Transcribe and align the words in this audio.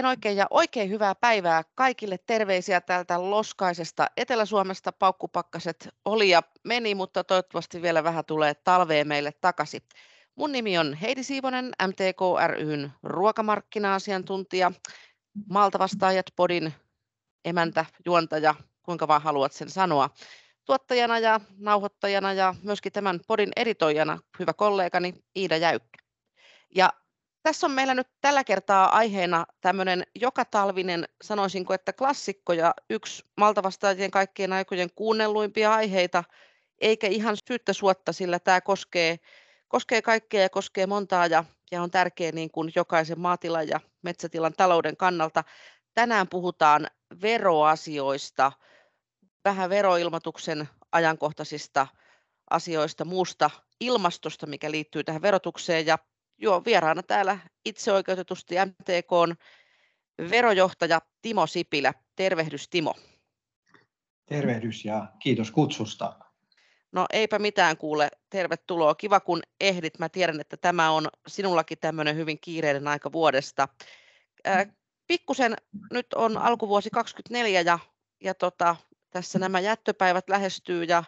Oikein 0.00 0.10
oikein 0.10 0.36
ja 0.36 0.46
oikein 0.50 0.90
hyvää 0.90 1.14
päivää 1.14 1.62
kaikille. 1.74 2.18
Terveisiä 2.18 2.80
täältä 2.80 3.30
loskaisesta 3.30 4.06
Etelä-Suomesta. 4.16 4.92
Paukkupakkaset 4.92 5.88
oli 6.04 6.30
ja 6.30 6.42
meni, 6.64 6.94
mutta 6.94 7.24
toivottavasti 7.24 7.82
vielä 7.82 8.04
vähän 8.04 8.24
tulee 8.24 8.54
talveen 8.54 9.08
meille 9.08 9.32
takaisin. 9.40 9.82
Mun 10.34 10.52
nimi 10.52 10.78
on 10.78 10.94
Heidi 10.94 11.22
Siivonen, 11.22 11.72
MTK 11.86 12.20
ryn 12.46 12.92
ruokamarkkina-asiantuntija, 13.02 14.72
Maalta 15.48 15.78
vastaajat 15.78 16.26
podin 16.36 16.72
emäntä, 17.44 17.84
juontaja, 18.06 18.54
kuinka 18.82 19.08
vaan 19.08 19.22
haluat 19.22 19.52
sen 19.52 19.70
sanoa. 19.70 20.10
Tuottajana 20.64 21.18
ja 21.18 21.40
nauhoittajana 21.58 22.32
ja 22.32 22.54
myöskin 22.62 22.92
tämän 22.92 23.20
podin 23.28 23.50
editoijana 23.56 24.18
hyvä 24.38 24.52
kollegani 24.52 25.14
Iida 25.36 25.56
Jäykkä. 25.56 25.98
Ja 26.74 26.92
tässä 27.42 27.66
on 27.66 27.72
meillä 27.72 27.94
nyt 27.94 28.08
tällä 28.20 28.44
kertaa 28.44 28.96
aiheena 28.96 29.46
tämmöinen 29.60 30.02
joka 30.14 30.44
talvinen, 30.44 31.08
sanoisinko, 31.22 31.74
että 31.74 31.92
klassikko 31.92 32.52
ja 32.52 32.74
yksi 32.90 33.24
maltavastaajien 33.36 34.10
kaikkien 34.10 34.52
aikojen 34.52 34.88
kuunnelluimpia 34.94 35.74
aiheita, 35.74 36.24
eikä 36.80 37.06
ihan 37.06 37.36
syyttä 37.48 37.72
suotta, 37.72 38.12
sillä 38.12 38.38
tämä 38.38 38.60
koskee, 38.60 39.18
koskee 39.68 40.02
kaikkea 40.02 40.42
ja 40.42 40.48
koskee 40.48 40.86
montaa 40.86 41.26
ja, 41.26 41.44
ja 41.72 41.82
on 41.82 41.90
tärkeä 41.90 42.32
niin 42.32 42.50
kuin 42.50 42.72
jokaisen 42.74 43.20
maatilan 43.20 43.68
ja 43.68 43.80
metsätilan 44.02 44.52
talouden 44.56 44.96
kannalta. 44.96 45.44
Tänään 45.94 46.28
puhutaan 46.28 46.86
veroasioista, 47.22 48.52
vähän 49.44 49.70
veroilmoituksen 49.70 50.68
ajankohtaisista 50.92 51.86
asioista, 52.50 53.04
muusta 53.04 53.50
ilmastosta, 53.80 54.46
mikä 54.46 54.70
liittyy 54.70 55.04
tähän 55.04 55.22
verotukseen 55.22 55.86
ja 55.86 55.98
Joo, 56.42 56.62
vieraana 56.64 57.02
täällä 57.02 57.38
itseoikeutetusti 57.64 58.54
MTKn 58.66 59.34
verojohtaja 60.30 61.00
Timo 61.22 61.46
Sipilä. 61.46 61.94
Tervehdys 62.16 62.68
Timo. 62.68 62.94
Tervehdys 64.26 64.84
ja 64.84 65.06
kiitos 65.18 65.50
kutsusta. 65.50 66.16
No 66.92 67.06
eipä 67.12 67.38
mitään 67.38 67.76
kuule, 67.76 68.08
tervetuloa. 68.30 68.94
Kiva 68.94 69.20
kun 69.20 69.42
ehdit. 69.60 69.98
Mä 69.98 70.08
tiedän, 70.08 70.40
että 70.40 70.56
tämä 70.56 70.90
on 70.90 71.08
sinullakin 71.26 71.78
tämmöinen 71.78 72.16
hyvin 72.16 72.40
kiireinen 72.40 72.88
aika 72.88 73.12
vuodesta. 73.12 73.68
pikkusen 75.06 75.56
nyt 75.92 76.06
on 76.14 76.38
alkuvuosi 76.38 76.90
24 76.90 77.60
ja, 77.60 77.78
ja 78.20 78.34
tota, 78.34 78.76
tässä 79.10 79.38
nämä 79.38 79.60
jättöpäivät 79.60 80.28
lähestyy 80.28 80.84
ja 80.84 81.04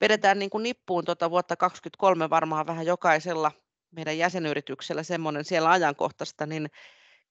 vedetään 0.00 0.38
niin 0.38 0.50
kuin 0.50 0.62
nippuun 0.62 1.04
tota 1.04 1.30
vuotta 1.30 1.56
23 1.56 2.30
varmaan 2.30 2.66
vähän 2.66 2.86
jokaisella 2.86 3.52
meidän 3.90 4.18
jäsenyrityksellä 4.18 5.02
semmoinen 5.02 5.44
siellä 5.44 5.70
ajankohtaista, 5.70 6.46
niin 6.46 6.70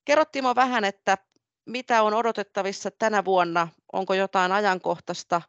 kerro 0.05 0.25
Timo 0.25 0.55
vähän, 0.55 0.83
että 0.83 1.17
mitä 1.65 2.03
on 2.03 2.13
odotettavissa 2.13 2.91
tänä 2.91 3.25
vuonna, 3.25 3.67
onko 3.93 4.13
jotain 4.13 4.51
ajankohtaista, 4.51 5.41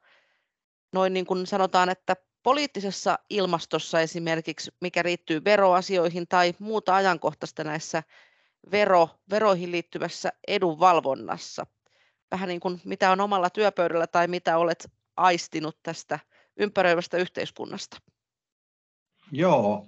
noin 0.93 1.13
niin 1.13 1.27
kuin 1.27 1.47
sanotaan, 1.47 1.89
että 1.89 2.17
poliittisessa 2.43 3.19
ilmastossa 3.31 4.01
esimerkiksi, 4.01 4.71
mikä 4.81 5.05
liittyy 5.05 5.45
veroasioihin 5.45 6.29
tai 6.29 6.55
muuta 6.59 6.97
ajankohtaista 6.97 7.65
näissä 7.65 8.03
vero, 8.71 9.09
veroihin 9.31 9.73
liittyvässä 9.73 10.33
edunvalvonnassa. 10.49 11.67
Vähän 12.31 12.49
niin 12.49 12.61
kuin 12.61 12.81
mitä 12.85 13.11
on 13.11 13.21
omalla 13.21 13.51
työpöydällä 13.51 14.07
tai 14.07 14.29
mitä 14.29 14.59
olet 14.59 14.91
aistinut 15.17 15.79
tästä 15.83 16.19
ympäröivästä 16.57 17.17
yhteiskunnasta. 17.17 17.97
Joo, 19.33 19.87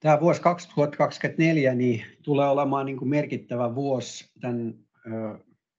Tämä 0.00 0.20
vuosi 0.20 0.42
2024 0.42 1.74
niin 1.74 2.04
tulee 2.22 2.48
olemaan 2.48 2.86
niin 2.86 2.98
kuin 2.98 3.08
merkittävä 3.08 3.74
vuosi 3.74 4.30
tämän 4.40 4.74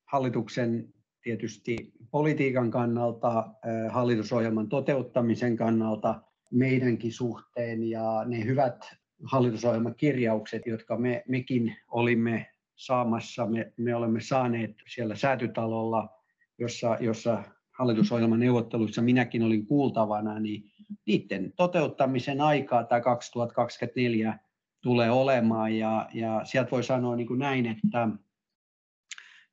hallituksen 0.06 0.94
tietysti 1.22 1.94
politiikan 2.12 2.72
kannalta, 2.72 3.50
hallitusohjelman 3.90 4.69
toteuttamisen 4.69 5.56
kannalta, 5.56 6.22
meidänkin 6.51 7.13
suhteen 7.13 7.84
ja 7.84 8.23
ne 8.25 8.45
hyvät 8.45 8.85
hallitusohjelman 9.23 9.95
kirjaukset, 9.95 10.66
jotka 10.66 10.97
me, 10.97 11.24
mekin 11.28 11.75
olimme 11.88 12.47
saamassa, 12.75 13.47
me, 13.47 13.74
me 13.78 13.95
olemme 13.95 14.22
saaneet 14.22 14.75
siellä 14.88 15.16
säätytalolla, 15.16 16.09
jossa, 16.57 16.97
jossa 17.00 17.44
hallitusohjelman 17.78 18.40
neuvotteluissa 18.40 19.01
minäkin 19.01 19.44
olin 19.44 19.66
kuultavana, 19.66 20.40
niin 20.40 20.70
niiden 21.06 21.53
toteuttamisen 21.56 22.41
aikaa 22.41 22.84
tämä 22.84 23.02
2024 23.02 24.40
tulee 24.81 25.12
olemaan. 25.12 25.78
Ja, 25.78 26.09
ja 26.13 26.41
sieltä 26.44 26.72
voi 26.72 26.84
sanoa 26.84 27.16
niin 27.16 27.28
kuin 27.28 27.40
näin, 27.40 27.66
että, 27.66 28.07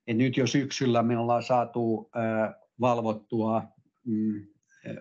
että 0.07 0.23
nyt 0.23 0.37
jo 0.37 0.47
syksyllä 0.47 1.03
me 1.03 1.17
ollaan 1.17 1.43
saatu 1.43 2.11
valvottua 2.81 3.63
mm, 4.05 4.47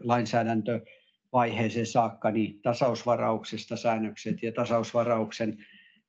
lainsäädäntövaiheeseen 0.00 1.86
saakka 1.86 2.30
niin 2.30 2.62
tasausvarauksesta 2.62 3.76
säännökset 3.76 4.42
ja 4.42 4.52
tasausvarauksen 4.52 5.58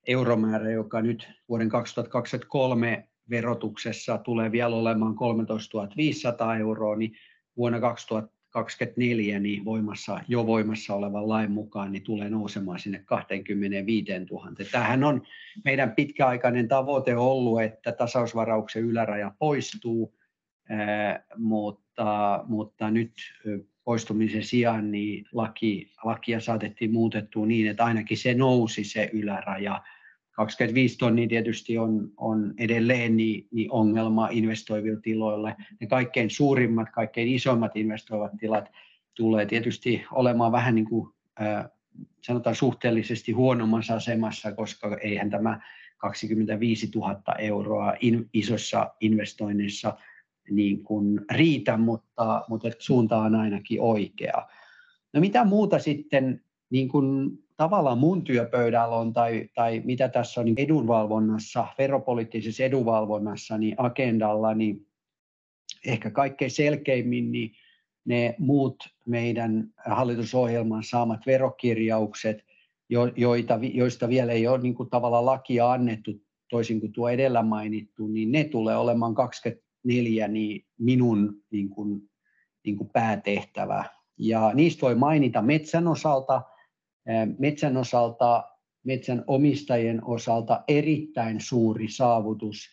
euromäärä, 0.07 0.71
joka 0.71 1.01
nyt 1.01 1.29
vuoden 1.49 1.69
2023 1.69 3.07
verotuksessa 3.29 4.17
tulee 4.17 4.51
vielä 4.51 4.75
olemaan 4.75 5.15
13 5.15 5.87
500 5.97 6.57
euroa, 6.57 6.95
niin 6.95 7.11
vuonna 7.57 7.79
2024 8.49 9.39
niin 9.39 9.65
voimassa, 9.65 10.19
jo 10.27 10.47
voimassa 10.47 10.93
olevan 10.95 11.29
lain 11.29 11.51
mukaan 11.51 11.91
niin 11.91 12.03
tulee 12.03 12.29
nousemaan 12.29 12.79
sinne 12.79 13.03
25 13.05 14.11
000. 14.31 14.51
Tämähän 14.71 15.03
on 15.03 15.21
meidän 15.65 15.91
pitkäaikainen 15.91 16.67
tavoite 16.67 17.15
ollut, 17.15 17.61
että 17.61 17.91
tasausvarauksen 17.91 18.83
yläraja 18.83 19.31
poistuu, 19.39 20.15
mutta, 21.37 22.43
mutta 22.47 22.91
nyt 22.91 23.11
poistumisen 23.83 24.43
sijaan 24.43 24.91
niin 24.91 25.25
laki, 25.31 25.91
lakia 26.03 26.39
saatettiin 26.39 26.93
muutettua 26.93 27.45
niin, 27.45 27.67
että 27.67 27.85
ainakin 27.85 28.17
se 28.17 28.33
nousi 28.33 28.83
se 28.83 29.09
yläraja 29.13 29.83
25 30.39 30.97
tonnia 30.97 31.27
tietysti 31.27 31.77
on, 31.77 32.11
on 32.17 32.53
edelleen 32.57 33.17
niin, 33.17 33.47
niin 33.51 33.71
ongelma 33.71 34.27
investoiville 34.31 34.99
tiloille. 35.01 35.55
Ne 35.79 35.87
kaikkein 35.87 36.29
suurimmat, 36.29 36.89
kaikkein 36.89 37.27
isoimmat 37.27 37.75
investoivat 37.75 38.31
tilat 38.39 38.71
tulee 39.13 39.45
tietysti 39.45 40.05
olemaan 40.11 40.51
vähän 40.51 40.75
niin 40.75 40.85
kuin, 40.85 41.13
sanotaan 42.21 42.55
suhteellisesti 42.55 43.31
huonommassa 43.31 43.93
asemassa, 43.93 44.51
koska 44.51 44.97
eihän 44.97 45.29
tämä 45.29 45.61
25 45.97 46.89
000 46.95 47.21
euroa 47.39 47.93
in, 47.99 48.29
isossa 48.33 48.93
investoinnissa 48.99 49.97
niin 50.49 50.83
kuin 50.83 51.21
riitä, 51.31 51.77
mutta, 51.77 52.45
mutta 52.49 52.69
suunta 52.79 53.17
on 53.17 53.35
ainakin 53.35 53.81
oikea. 53.81 54.47
No 55.13 55.19
mitä 55.19 55.45
muuta 55.45 55.79
sitten 55.79 56.41
niin 56.69 56.89
kuin 56.89 57.39
tavallaan 57.59 57.97
mun 57.97 58.23
työpöydällä 58.23 58.95
on 58.95 59.13
tai, 59.13 59.49
tai 59.55 59.81
mitä 59.85 60.09
tässä 60.09 60.41
on 60.41 60.45
niin 60.45 60.59
edunvalvonnassa, 60.59 61.67
veropoliittisessa 61.77 62.63
edunvalvonnassa 62.63 63.57
niin 63.57 63.75
agendalla, 63.77 64.53
niin 64.53 64.87
ehkä 65.85 66.11
kaikkein 66.11 66.51
selkeimmin 66.51 67.31
niin 67.31 67.51
ne 68.05 68.35
muut 68.37 68.83
meidän 69.05 69.73
hallitusohjelman 69.85 70.83
saamat 70.83 71.19
verokirjaukset, 71.25 72.45
joita, 73.15 73.59
joista 73.73 74.09
vielä 74.09 74.31
ei 74.31 74.47
ole 74.47 74.57
niin 74.57 74.75
kuin 74.75 74.89
tavallaan 74.89 75.25
lakia 75.25 75.71
annettu, 75.71 76.11
toisin 76.49 76.79
kuin 76.79 76.91
tuo 76.91 77.09
edellä 77.09 77.43
mainittu, 77.43 78.07
niin 78.07 78.31
ne 78.31 78.43
tulee 78.43 78.77
olemaan 78.77 79.15
24 79.15 80.27
niin 80.27 80.65
minun 80.77 81.43
niin 81.51 81.69
kuin, 81.69 82.09
niin 82.65 82.77
kuin 82.77 82.89
päätehtävä. 82.89 83.85
Ja 84.17 84.51
niistä 84.53 84.81
voi 84.81 84.95
mainita 84.95 85.41
metsän 85.41 85.87
osalta– 85.87 86.41
Metsän 87.37 87.77
osalta, 87.77 88.43
metsän 88.83 89.23
omistajien 89.27 90.05
osalta 90.05 90.63
erittäin 90.67 91.41
suuri 91.41 91.87
saavutus 91.87 92.69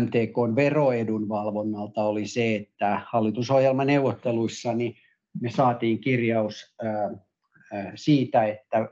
MTKn 0.00 0.56
veroedun 0.56 1.28
valvonnalta 1.28 2.02
oli 2.02 2.26
se, 2.26 2.54
että 2.54 3.02
hallitusohjelmaneuvotteluissa 3.10 4.74
niin 4.74 4.94
me 5.40 5.50
saatiin 5.50 6.00
kirjaus 6.00 6.76
siitä, 7.94 8.44
että 8.44 8.88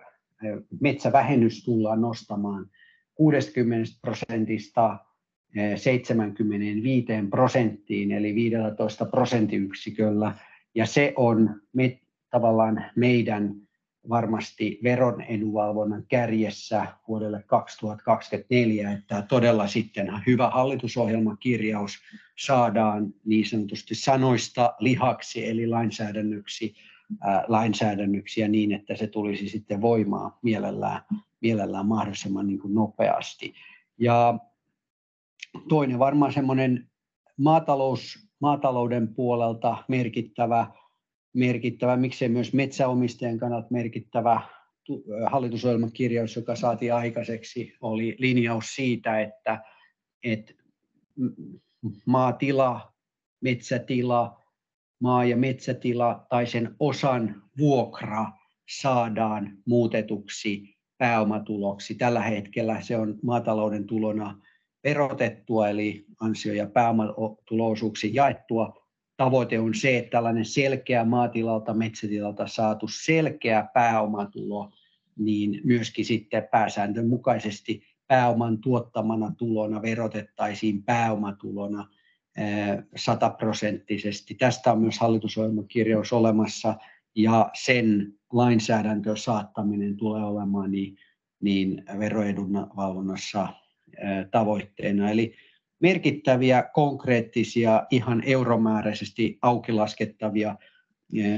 metsävähennys 0.80 1.64
tullaan 1.64 2.00
nostamaan 2.00 2.66
60 3.14 3.90
prosentista 4.00 4.98
75 5.76 7.06
prosenttiin, 7.30 8.12
eli 8.12 8.34
15 8.34 9.04
prosenttiyksiköllä. 9.04 10.34
Ja 10.74 10.86
se 10.86 11.12
on 11.16 11.60
me, 11.72 12.00
tavallaan 12.30 12.84
meidän 12.96 13.54
varmasti 14.08 14.80
veron 14.82 15.20
edunvalvonnan 15.22 16.04
kärjessä 16.08 16.86
vuodelle 17.08 17.42
2024, 17.46 18.92
että 18.92 19.22
todella 19.22 19.66
sitten 19.66 20.22
hyvä 20.26 20.50
hallitusohjelmakirjaus 20.50 21.98
saadaan 22.38 23.14
niin 23.24 23.46
sanotusti 23.46 23.94
sanoista 23.94 24.74
lihaksi 24.78 25.48
eli 25.48 25.66
lainsäädännöksi, 25.66 26.74
ää, 27.20 27.44
lainsäädännöksiä 27.48 28.48
niin, 28.48 28.72
että 28.72 28.96
se 28.96 29.06
tulisi 29.06 29.48
sitten 29.48 29.80
voimaan 29.80 30.32
mielellään, 30.42 31.00
mielellään 31.40 31.86
mahdollisimman 31.86 32.46
niin 32.46 32.58
kuin 32.58 32.74
nopeasti. 32.74 33.54
Ja 33.98 34.38
toinen 35.68 35.98
varmaan 35.98 36.32
semmoinen 36.32 36.90
maatalous, 37.36 38.28
maatalouden 38.40 39.14
puolelta 39.14 39.84
merkittävä, 39.88 40.66
merkittävä, 41.34 41.96
miksei 41.96 42.28
myös 42.28 42.52
metsäomistajan 42.52 43.38
kannalta 43.38 43.68
merkittävä 43.70 44.40
hallitusohjelman 45.26 45.92
kirjaus, 45.92 46.36
joka 46.36 46.56
saatiin 46.56 46.94
aikaiseksi, 46.94 47.74
oli 47.80 48.16
linjaus 48.18 48.74
siitä, 48.74 49.20
että, 49.20 49.64
että 50.22 50.54
maatila, 52.06 52.94
metsätila, 53.40 54.42
maa- 55.00 55.24
ja 55.24 55.36
metsätila 55.36 56.26
tai 56.28 56.46
sen 56.46 56.76
osan 56.78 57.42
vuokra 57.58 58.26
saadaan 58.80 59.58
muutetuksi 59.66 60.74
pääomatuloksi. 60.98 61.94
Tällä 61.94 62.22
hetkellä 62.22 62.80
se 62.80 62.96
on 62.96 63.18
maatalouden 63.22 63.86
tulona 63.86 64.40
verotettua, 64.84 65.68
eli 65.68 66.06
ansio- 66.20 66.54
ja 66.54 66.66
pääomatuloosuuksiin 66.66 68.14
jaettua. 68.14 68.83
Tavoite 69.16 69.58
on 69.58 69.74
se, 69.74 69.98
että 69.98 70.10
tällainen 70.10 70.44
selkeä 70.44 71.04
maatilalta, 71.04 71.74
metsätilalta 71.74 72.46
saatu 72.46 72.88
selkeä 72.88 73.68
pääomatulo, 73.74 74.72
niin 75.18 75.60
myöskin 75.64 76.04
sitten 76.04 76.48
pääsääntön 76.50 77.08
mukaisesti 77.08 77.82
pääoman 78.06 78.58
tuottamana 78.58 79.32
tulona 79.38 79.82
verotettaisiin 79.82 80.82
pääomatulona 80.82 81.88
sataprosenttisesti. 82.96 84.34
Tästä 84.34 84.72
on 84.72 84.80
myös 84.80 84.98
hallitusohjelman 84.98 85.68
kirjaus 85.68 86.12
olemassa 86.12 86.74
ja 87.14 87.50
sen 87.54 88.14
lainsäädäntöön 88.32 89.16
saattaminen 89.16 89.96
tulee 89.96 90.24
olemaan 90.24 90.70
niin, 90.70 90.96
niin 91.40 91.84
veroedun 91.98 92.52
valvonnassa 92.76 93.48
tavoitteena. 94.30 95.10
Eli 95.10 95.34
merkittäviä, 95.84 96.62
konkreettisia, 96.74 97.86
ihan 97.90 98.22
euromääräisesti 98.26 99.38
auki 99.42 99.72
laskettavia 99.72 100.56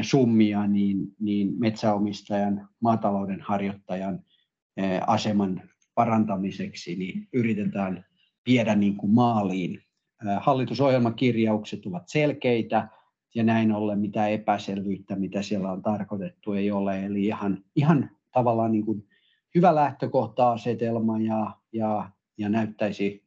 summia 0.02 0.66
niin, 0.66 0.98
niin 1.20 1.54
metsäomistajan, 1.58 2.68
maatalouden 2.80 3.40
harjoittajan 3.40 4.22
aseman 5.06 5.62
parantamiseksi 5.94 6.96
niin 6.96 7.28
yritetään 7.32 8.04
viedä 8.46 8.74
niin 8.74 8.96
kuin 8.96 9.14
maaliin. 9.14 9.82
Hallitusohjelmakirjaukset 10.40 11.86
ovat 11.86 12.08
selkeitä 12.08 12.88
ja 13.34 13.44
näin 13.44 13.72
ollen 13.72 13.98
mitä 13.98 14.28
epäselvyyttä, 14.28 15.16
mitä 15.16 15.42
siellä 15.42 15.72
on 15.72 15.82
tarkoitettu, 15.82 16.52
ei 16.52 16.70
ole. 16.70 17.04
Eli 17.04 17.24
ihan, 17.24 17.64
ihan 17.76 18.10
tavallaan 18.32 18.72
niin 18.72 18.84
kuin 18.84 19.06
hyvä 19.54 19.74
lähtökohta-asetelma 19.74 21.18
ja, 21.18 21.56
ja, 21.72 22.10
ja 22.38 22.48
näyttäisi 22.48 23.25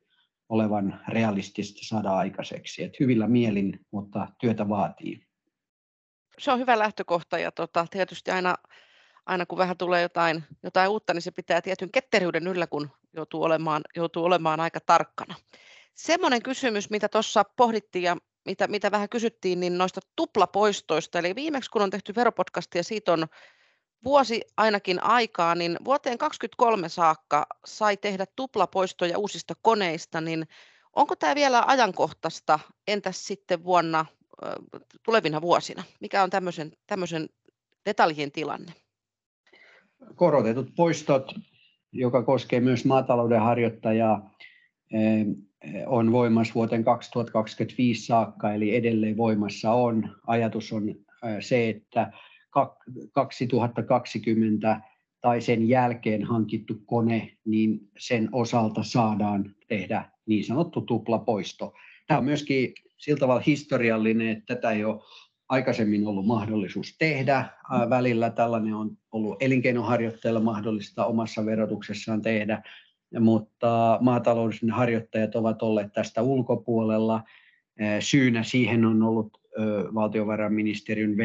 olevan 0.49 1.01
realistista 1.07 1.79
saada 1.83 2.11
aikaiseksi. 2.11 2.83
Et 2.83 2.99
hyvillä 2.99 3.27
mielin, 3.27 3.79
mutta 3.91 4.27
työtä 4.39 4.69
vaatii. 4.69 5.27
Se 6.39 6.51
on 6.51 6.59
hyvä 6.59 6.79
lähtökohta 6.79 7.39
ja 7.39 7.51
tota, 7.51 7.85
tietysti 7.91 8.31
aina, 8.31 8.55
aina 9.25 9.45
kun 9.45 9.57
vähän 9.57 9.77
tulee 9.77 10.01
jotain, 10.01 10.43
jotain 10.63 10.89
uutta, 10.89 11.13
niin 11.13 11.21
se 11.21 11.31
pitää 11.31 11.61
tietyn 11.61 11.91
ketteryyden 11.91 12.47
yllä, 12.47 12.67
kun 12.67 12.89
joutuu 13.13 13.43
olemaan, 13.43 13.81
joutuu 13.95 14.25
olemaan 14.25 14.59
aika 14.59 14.79
tarkkana. 14.79 15.35
Semmoinen 15.93 16.43
kysymys, 16.43 16.89
mitä 16.89 17.09
tuossa 17.09 17.43
pohdittiin 17.55 18.03
ja 18.03 18.17
mitä, 18.45 18.67
mitä 18.67 18.91
vähän 18.91 19.09
kysyttiin, 19.09 19.59
niin 19.59 19.77
noista 19.77 20.01
tuplapoistoista. 20.15 21.19
Eli 21.19 21.35
viimeksi 21.35 21.71
kun 21.71 21.81
on 21.81 21.89
tehty 21.89 22.15
veropodcastia, 22.15 22.83
siitä 22.83 23.13
on 23.13 23.27
vuosi 24.03 24.41
ainakin 24.57 25.03
aikaa, 25.03 25.55
niin 25.55 25.77
vuoteen 25.85 26.17
2023 26.17 26.89
saakka 26.89 27.47
sai 27.65 27.97
tehdä 27.97 28.25
tuplapoistoja 28.35 29.17
uusista 29.17 29.53
koneista, 29.61 30.21
niin 30.21 30.47
onko 30.95 31.15
tämä 31.15 31.35
vielä 31.35 31.63
ajankohtaista, 31.67 32.59
entäs 32.87 33.27
sitten 33.27 33.63
vuonna 33.63 34.05
tulevina 35.03 35.41
vuosina? 35.41 35.83
Mikä 35.99 36.23
on 36.23 36.29
tämmöisen, 36.29 36.71
tämmöisen 36.87 37.29
detaljien 37.85 38.31
tilanne? 38.31 38.73
Korotetut 40.15 40.75
poistot, 40.75 41.31
joka 41.91 42.23
koskee 42.23 42.59
myös 42.59 42.85
maatalouden 42.85 43.41
harjoittajaa, 43.41 44.33
on 45.85 46.11
voimassa 46.11 46.53
vuoteen 46.53 46.83
2025 46.83 48.05
saakka, 48.05 48.53
eli 48.53 48.75
edelleen 48.75 49.17
voimassa 49.17 49.71
on. 49.71 50.15
Ajatus 50.27 50.73
on 50.73 50.95
se, 51.39 51.69
että 51.69 52.11
2020 53.13 54.81
tai 55.21 55.41
sen 55.41 55.69
jälkeen 55.69 56.23
hankittu 56.23 56.73
kone, 56.85 57.31
niin 57.45 57.89
sen 57.97 58.29
osalta 58.31 58.83
saadaan 58.83 59.55
tehdä 59.67 60.05
niin 60.25 60.43
sanottu 60.43 60.81
tuplapoisto. 60.81 61.73
Tämä 62.07 62.17
on 62.17 62.25
myöskin 62.25 62.73
sillä 62.97 63.19
tavalla 63.19 63.43
historiallinen, 63.45 64.27
että 64.27 64.55
tätä 64.55 64.71
ei 64.71 64.85
ole 64.85 65.01
aikaisemmin 65.49 66.07
ollut 66.07 66.25
mahdollisuus 66.25 66.95
tehdä. 66.97 67.45
Välillä 67.89 68.29
tällainen 68.29 68.73
on 68.73 68.97
ollut 69.11 69.41
elinkeinoharjoittajilla 69.41 70.39
mahdollista 70.39 71.05
omassa 71.05 71.45
verotuksessaan 71.45 72.21
tehdä, 72.21 72.63
mutta 73.19 73.97
maatalouden 74.01 74.69
harjoittajat 74.71 75.35
ovat 75.35 75.61
olleet 75.61 75.93
tästä 75.93 76.21
ulkopuolella. 76.21 77.23
Syynä 77.99 78.43
siihen 78.43 78.85
on 78.85 79.03
ollut 79.03 79.38
valtiovarainministeriön 79.93 81.17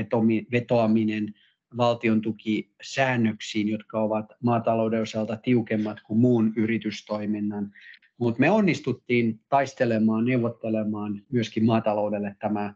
vetoaminen 0.52 1.34
valtion 1.76 2.20
tukisäännöksiin, 2.20 3.68
jotka 3.68 4.00
ovat 4.00 4.32
maatalouden 4.42 5.02
osalta 5.02 5.36
tiukemmat 5.36 6.00
kuin 6.06 6.20
muun 6.20 6.52
yritystoiminnan. 6.56 7.72
Mutta 8.18 8.40
me 8.40 8.50
onnistuttiin 8.50 9.40
taistelemaan, 9.48 10.24
neuvottelemaan 10.24 11.22
myöskin 11.32 11.64
maataloudelle 11.64 12.36
tämä 12.38 12.74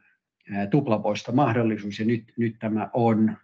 tuplapoista 0.70 1.32
mahdollisuus 1.32 1.98
ja 1.98 2.04
nyt, 2.04 2.32
nyt, 2.36 2.56
tämä 2.58 2.90
on, 2.92 3.36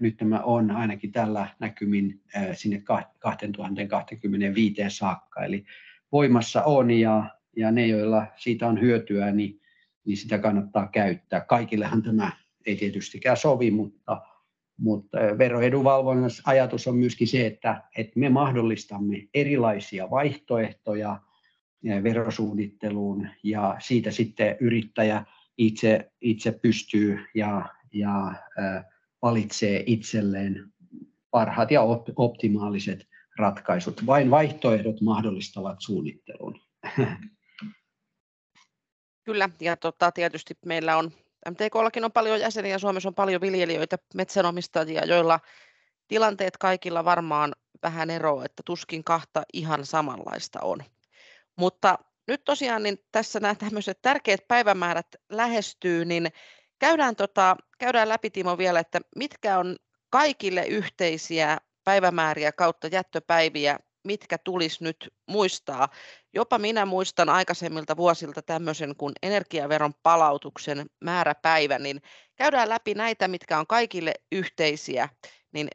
nyt 0.00 0.16
tämä 0.16 0.40
on 0.40 0.70
ainakin 0.70 1.12
tällä 1.12 1.48
näkymin 1.60 2.20
sinne 2.52 2.82
2025 3.18 4.82
saakka. 4.88 5.44
Eli 5.44 5.64
voimassa 6.12 6.62
on 6.62 6.90
ja, 6.90 7.24
ja 7.56 7.70
ne, 7.70 7.86
joilla 7.86 8.26
siitä 8.36 8.66
on 8.66 8.80
hyötyä, 8.80 9.32
niin, 9.32 9.60
niin 10.04 10.16
sitä 10.16 10.38
kannattaa 10.38 10.88
käyttää. 10.88 11.40
Kaikillehan 11.40 12.02
tämä 12.02 12.32
ei 12.66 12.76
tietystikään 12.76 13.36
sovi, 13.36 13.70
mutta, 13.70 14.22
mutta 14.78 15.18
veroedunvalvonnassa 15.38 16.42
ajatus 16.46 16.86
on 16.86 16.96
myöskin 16.96 17.28
se, 17.28 17.46
että, 17.46 17.82
että 17.96 18.20
me 18.20 18.28
mahdollistamme 18.28 19.28
erilaisia 19.34 20.10
vaihtoehtoja 20.10 21.20
verosuunnitteluun 22.02 23.28
ja 23.42 23.76
siitä 23.78 24.10
sitten 24.10 24.56
yrittäjä 24.60 25.24
itse, 25.58 26.12
itse 26.20 26.52
pystyy 26.52 27.18
ja, 27.34 27.68
ja 27.92 28.26
äh, 28.28 28.84
valitsee 29.22 29.82
itselleen 29.86 30.72
parhaat 31.30 31.70
ja 31.70 31.82
optimaaliset 32.16 33.08
ratkaisut. 33.38 34.06
Vain 34.06 34.30
vaihtoehdot 34.30 35.00
mahdollistavat 35.00 35.76
suunnittelun. 35.80 36.60
Kyllä, 39.24 39.48
ja 39.60 39.76
tota, 39.76 40.12
tietysti 40.12 40.58
meillä 40.66 40.96
on, 40.96 41.10
MTKllakin 41.50 42.04
on 42.04 42.12
paljon 42.12 42.40
jäseniä, 42.40 42.78
Suomessa 42.78 43.08
on 43.08 43.14
paljon 43.14 43.40
viljelijöitä, 43.40 43.98
metsänomistajia, 44.14 45.04
joilla 45.04 45.40
tilanteet 46.08 46.56
kaikilla 46.56 47.04
varmaan 47.04 47.52
vähän 47.82 48.10
eroa, 48.10 48.44
että 48.44 48.62
tuskin 48.66 49.04
kahta 49.04 49.42
ihan 49.52 49.86
samanlaista 49.86 50.60
on. 50.62 50.84
Mutta 51.56 51.98
nyt 52.26 52.44
tosiaan 52.44 52.82
niin 52.82 52.98
tässä 53.12 53.40
nämä 53.40 53.54
tämmöiset 53.54 53.98
tärkeät 54.02 54.48
päivämäärät 54.48 55.06
lähestyy, 55.30 56.04
niin 56.04 56.28
käydään, 56.78 57.16
tota, 57.16 57.56
käydään 57.78 58.08
läpi 58.08 58.30
Timo 58.30 58.58
vielä, 58.58 58.80
että 58.80 59.00
mitkä 59.16 59.58
on 59.58 59.76
kaikille 60.10 60.66
yhteisiä 60.66 61.58
päivämääriä 61.84 62.52
kautta 62.52 62.86
jättöpäiviä, 62.86 63.78
mitkä 64.04 64.38
tulisi 64.38 64.84
nyt 64.84 65.12
muistaa. 65.26 65.88
Jopa 66.34 66.58
minä 66.58 66.86
muistan 66.86 67.28
aikaisemmilta 67.28 67.96
vuosilta 67.96 68.42
tämmöisen 68.42 68.96
kuin 68.96 69.12
energiaveron 69.22 69.94
palautuksen 70.02 70.86
määräpäivä, 71.04 71.78
niin 71.78 72.02
käydään 72.36 72.68
läpi 72.68 72.94
näitä, 72.94 73.28
mitkä 73.28 73.58
on 73.58 73.66
kaikille 73.66 74.14
yhteisiä, 74.32 75.08
niin 75.52 75.68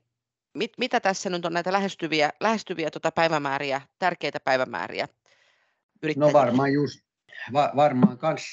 mit, 0.53 0.71
mitä 0.77 1.00
tässä 1.00 1.29
nyt 1.29 1.45
on 1.45 1.53
näitä 1.53 1.71
lähestyviä, 1.71 2.29
lähestyviä 2.39 2.91
tuota 2.91 3.12
päivämääriä, 3.12 3.81
tärkeitä 4.00 4.39
päivämääriä 4.39 5.07
No 6.17 6.33
varmaan 6.33 6.74
just, 6.74 7.00
va, 7.53 7.71
varmaan 7.75 8.17
kans 8.17 8.43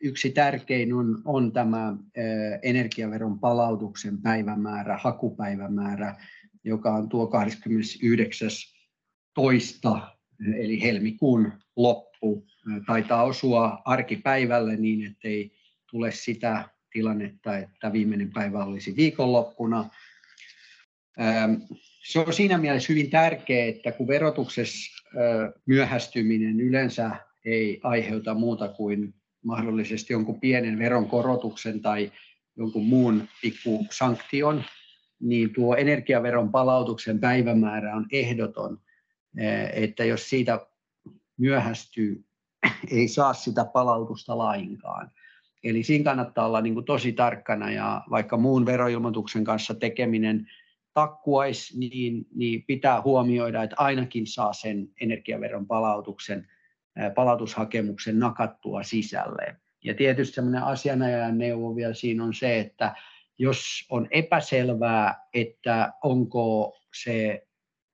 yksi 0.00 0.30
tärkein 0.30 0.94
on, 0.94 1.22
on 1.24 1.52
tämä 1.52 1.96
energiaveron 2.62 3.38
palautuksen 3.38 4.22
päivämäärä, 4.22 4.98
hakupäivämäärä, 5.02 6.14
joka 6.66 6.94
on 6.94 7.08
tuo 7.08 7.26
29. 7.26 8.48
toista, 9.34 10.16
eli 10.56 10.82
helmikuun 10.82 11.52
loppu. 11.76 12.46
Taitaa 12.86 13.22
osua 13.22 13.82
arkipäivälle 13.84 14.76
niin, 14.76 15.06
ettei 15.06 15.52
tule 15.90 16.12
sitä 16.12 16.68
tilannetta, 16.92 17.58
että 17.58 17.92
viimeinen 17.92 18.32
päivä 18.32 18.64
olisi 18.64 18.96
viikonloppuna. 18.96 19.90
Se 22.04 22.18
on 22.18 22.32
siinä 22.32 22.58
mielessä 22.58 22.92
hyvin 22.92 23.10
tärkeää, 23.10 23.66
että 23.66 23.92
kun 23.92 24.08
verotuksessa 24.08 25.04
myöhästyminen 25.66 26.60
yleensä 26.60 27.10
ei 27.44 27.80
aiheuta 27.82 28.34
muuta 28.34 28.68
kuin 28.68 29.14
mahdollisesti 29.44 30.12
jonkun 30.12 30.40
pienen 30.40 30.78
veronkorotuksen 30.78 31.80
tai 31.80 32.12
jonkun 32.56 32.86
muun 32.86 33.28
pikku 33.42 33.86
sanktion, 33.90 34.64
niin 35.20 35.52
tuo 35.52 35.76
energiaveron 35.76 36.52
palautuksen 36.52 37.20
päivämäärä 37.20 37.96
on 37.96 38.06
ehdoton, 38.12 38.80
että 39.72 40.04
jos 40.04 40.30
siitä 40.30 40.66
myöhästyy, 41.36 42.24
ei 42.90 43.08
saa 43.08 43.34
sitä 43.34 43.64
palautusta 43.64 44.38
lainkaan. 44.38 45.10
Eli 45.64 45.82
siinä 45.82 46.04
kannattaa 46.04 46.46
olla 46.46 46.60
niin 46.60 46.74
kuin 46.74 46.86
tosi 46.86 47.12
tarkkana 47.12 47.70
ja 47.70 48.02
vaikka 48.10 48.36
muun 48.36 48.66
veroilmoituksen 48.66 49.44
kanssa 49.44 49.74
tekeminen 49.74 50.46
takkuaisi, 50.94 51.78
niin, 51.78 52.26
niin 52.34 52.64
pitää 52.66 53.02
huomioida, 53.02 53.62
että 53.62 53.76
ainakin 53.78 54.26
saa 54.26 54.52
sen 54.52 54.88
energiaveron 55.00 55.66
palautuksen, 55.66 56.48
palautushakemuksen 57.14 58.18
nakattua 58.18 58.82
sisälle. 58.82 59.56
Ja 59.84 59.94
tietysti 59.94 60.34
sellainen 60.34 60.62
asianajajan 60.62 61.38
neuvo 61.38 61.76
vielä 61.76 61.94
siinä 61.94 62.24
on 62.24 62.34
se, 62.34 62.58
että 62.58 62.94
jos 63.38 63.86
on 63.90 64.08
epäselvää, 64.10 65.14
että 65.34 65.92
onko 66.02 66.76
se 67.02 67.46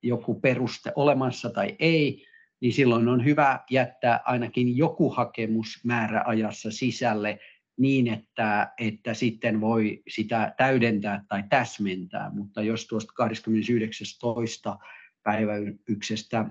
joku 0.03 0.39
peruste 0.39 0.91
olemassa 0.95 1.49
tai 1.49 1.75
ei, 1.79 2.25
niin 2.61 2.73
silloin 2.73 3.07
on 3.07 3.25
hyvä 3.25 3.59
jättää 3.69 4.19
ainakin 4.25 4.77
joku 4.77 5.09
hakemus 5.09 5.79
määräajassa 5.83 6.71
sisälle 6.71 7.39
niin, 7.77 8.07
että, 8.07 8.73
että 8.79 9.13
sitten 9.13 9.61
voi 9.61 10.03
sitä 10.07 10.53
täydentää 10.57 11.25
tai 11.27 11.43
täsmentää, 11.49 12.31
mutta 12.33 12.61
jos 12.61 12.87
tuosta 12.87 13.13
29.2. 14.73 14.85
päiväyksestä 15.23 16.45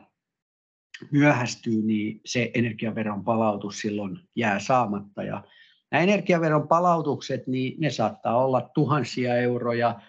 myöhästyy, 1.10 1.82
niin 1.82 2.20
se 2.24 2.50
energiaveron 2.54 3.24
palautus 3.24 3.80
silloin 3.80 4.18
jää 4.36 4.58
saamatta. 4.58 5.22
Ja 5.22 5.44
nämä 5.92 6.02
energiaveron 6.02 6.68
palautukset, 6.68 7.46
niin 7.46 7.80
ne 7.80 7.90
saattaa 7.90 8.44
olla 8.44 8.70
tuhansia 8.74 9.36
euroja, 9.36 10.00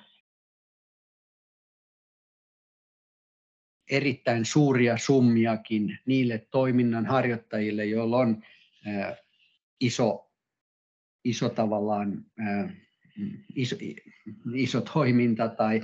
erittäin 3.91 4.45
suuria 4.45 4.97
summiakin 4.97 5.99
niille 6.05 6.47
toiminnan 6.51 7.05
harjoittajille, 7.05 7.85
joilla 7.85 8.17
on 8.17 8.43
iso 9.79 10.33
iso 11.23 11.49
tavallaan 11.49 12.25
iso, 13.55 13.75
iso 14.53 14.81
toiminta 14.81 15.49
tai 15.49 15.81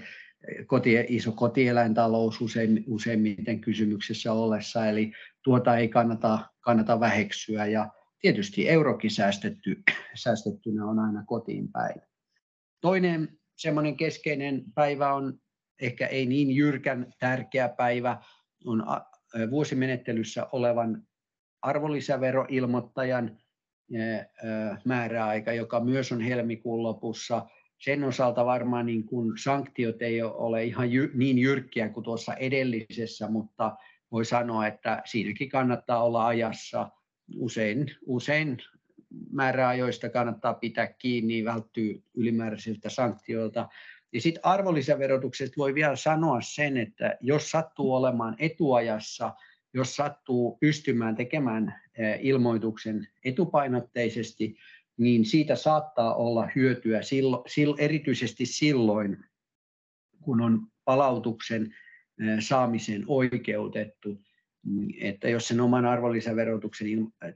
koti, 0.66 1.06
iso 1.08 1.32
kotieläintalous 1.32 2.42
usein, 2.42 2.84
useimmiten 2.88 3.62
kysymyksessä 3.62 4.34
ollessa, 4.34 4.86
eli 4.86 5.12
tuota 5.44 5.78
ei 5.78 5.88
kannata, 5.88 6.40
kannata 6.60 7.00
väheksyä 7.00 7.66
ja 7.66 7.90
tietysti 8.20 8.70
eurokin 8.70 9.12
säästetty, 9.12 9.84
säästettynä 10.24 10.86
on 10.86 11.00
aina 11.00 11.24
kotiin 11.28 11.72
päin. 11.72 12.02
Toinen 12.82 13.40
semmoinen 13.56 13.98
keskeinen 13.98 14.64
päivä 14.76 15.14
on 15.14 15.40
ehkä 15.82 16.08
ei 16.08 16.26
niin 16.26 16.56
jyrkän 16.56 17.14
tärkeä 17.20 17.70
päivä, 17.70 18.22
on 18.66 18.84
vuosimenettelyssä 19.50 20.48
olevan 20.52 21.04
arvonlisäveroilmoittajan 21.62 23.38
määräaika, 24.86 25.54
joka 25.54 25.80
myös 25.80 26.12
on 26.12 26.22
helmikuun 26.22 26.84
lopussa. 26.84 27.48
Sen 27.78 28.04
osalta 28.04 28.46
varmaan 28.46 28.86
niin 28.86 29.06
kuin 29.06 29.38
sanktiot 29.38 30.02
ei 30.02 30.22
ole 30.22 30.64
ihan 30.64 30.92
jy, 30.92 31.12
niin 31.14 31.38
jyrkkiä 31.38 31.90
kuin 31.90 32.04
tuossa 32.04 32.34
edellisessä, 32.34 33.28
mutta 33.28 33.76
voi 34.12 34.26
sanoa, 34.26 34.68
että 34.68 35.02
siinäkin 35.06 35.50
kannattaa 35.50 36.04
olla 36.04 36.28
ajassa. 36.28 36.90
Usein, 37.38 37.86
usein 38.06 38.58
määräajoista 39.32 40.10
kannattaa 40.10 40.54
pitää 40.54 40.88
kiinni, 40.88 41.46
välttyy 41.46 42.04
ylimääräisiltä 42.14 42.90
sanktioilta. 42.90 43.68
Ja 44.14 44.22
sitten 44.22 44.46
arvonlisäverotuksesta 44.46 45.54
voi 45.58 45.76
vielä 45.76 45.96
sanoa 45.96 46.42
sen, 46.42 46.78
että 46.78 47.18
jos 47.22 47.52
sattuu 47.52 47.94
olemaan 47.94 48.36
etuajassa– 48.40 49.34
jos 49.74 49.96
sattuu 49.96 50.58
pystymään 50.58 51.16
tekemään 51.16 51.82
ilmoituksen 52.20 53.08
etupainotteisesti, 53.26 54.58
niin 54.98 55.26
siitä 55.26 55.56
saattaa 55.56 56.16
olla 56.16 56.50
hyötyä 56.56 57.00
erityisesti 57.78 58.46
silloin, 58.46 59.18
kun 60.22 60.42
on 60.42 60.68
palautuksen 60.86 61.76
saamiseen 62.40 63.04
oikeutettu. 63.08 64.22
Että 65.02 65.30
jos 65.30 65.48
sen 65.48 65.62
oman 65.62 65.86
arvonlisäverotuksen 65.86 66.88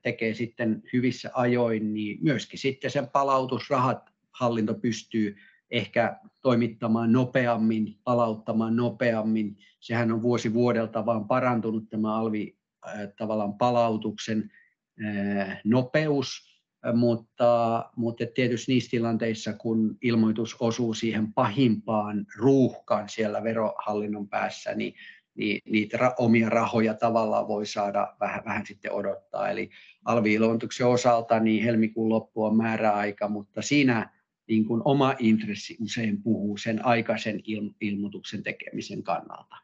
tekee 0.02 0.34
sitten 0.34 0.84
hyvissä 0.94 1.32
ajoin, 1.34 1.94
niin 1.94 2.18
myöskin 2.22 2.60
sitten 2.60 2.92
sen 2.92 3.08
palautusrahat 3.08 4.10
hallinto 4.32 4.74
pystyy 4.74 5.36
ehkä 5.72 6.20
toimittamaan 6.42 7.12
nopeammin, 7.12 7.98
palauttamaan 8.04 8.76
nopeammin. 8.76 9.58
Sehän 9.80 10.12
on 10.12 10.22
vuosi 10.22 10.54
vuodelta 10.54 11.06
vaan 11.06 11.28
parantunut 11.28 11.90
tämä 11.90 12.16
alvi 12.16 12.58
äh, 12.88 12.94
tavallaan 13.18 13.54
palautuksen 13.54 14.52
äh, 15.06 15.62
nopeus, 15.64 16.54
mutta, 16.94 17.86
mutta 17.96 18.24
tietysti 18.36 18.72
niissä 18.72 18.92
tilanteissa, 18.92 19.54
kun 19.54 19.98
ilmoitus 20.02 20.56
osuu 20.60 20.94
siihen 20.94 21.34
pahimpaan 21.34 22.26
ruuhkaan 22.38 23.10
siellä 23.10 23.44
verohallinnon 23.44 24.30
päässä, 24.30 24.76
niin, 24.76 24.94
niin 25.36 25.62
niitä 25.66 25.98
ra- 25.98 26.16
omia 26.18 26.50
rahoja 26.50 26.94
tavallaan 26.94 27.48
voi 27.48 27.66
saada 27.66 28.16
vähän, 28.20 28.46
vähän 28.46 28.66
sitten 28.66 28.92
odottaa. 28.92 29.50
Eli 29.50 29.70
alvi-ilmoituksen 30.06 30.88
osalta 30.88 31.40
niin 31.40 31.64
helmikuun 31.64 32.10
loppu 32.10 32.44
on 32.44 32.58
määräaika, 32.58 33.28
mutta 33.28 33.62
siinä 33.62 34.10
niin 34.48 34.66
kuin 34.66 34.82
oma 34.86 35.16
intressi 35.20 35.78
usein 35.82 36.24
puhuu 36.24 36.58
sen 36.58 36.86
aikaisen 36.86 37.40
il- 37.40 37.76
ilmoituksen 37.82 38.44
tekemisen 38.44 39.04
kannalta. 39.04 39.56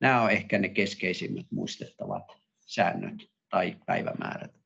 Nämä 0.00 0.22
ovat 0.22 0.32
ehkä 0.32 0.58
ne 0.58 0.68
keskeisimmät 0.68 1.46
muistettavat 1.50 2.24
säännöt 2.66 3.30
tai 3.48 3.76
päivämäärät. 3.86 4.60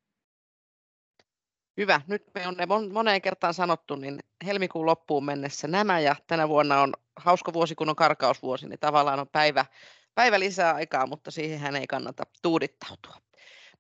Hyvä. 1.76 2.00
Nyt 2.06 2.22
me 2.34 2.48
on 2.48 2.54
ne 2.54 2.66
moneen 2.92 3.22
kertaan 3.22 3.54
sanottu, 3.54 3.96
niin 3.96 4.18
helmikuun 4.46 4.86
loppuun 4.86 5.24
mennessä 5.24 5.68
nämä 5.68 6.00
ja 6.00 6.16
tänä 6.26 6.48
vuonna 6.48 6.80
on 6.80 6.92
hauska 7.16 7.52
vuosi, 7.52 7.74
kun 7.74 7.88
on 7.88 7.96
karkausvuosi, 7.96 8.68
niin 8.68 8.78
tavallaan 8.78 9.20
on 9.20 9.28
päivä, 9.28 9.66
päivä 10.14 10.40
lisää 10.40 10.74
aikaa, 10.74 11.06
mutta 11.06 11.30
siihen 11.30 11.76
ei 11.76 11.86
kannata 11.86 12.22
tuudittautua. 12.42 13.14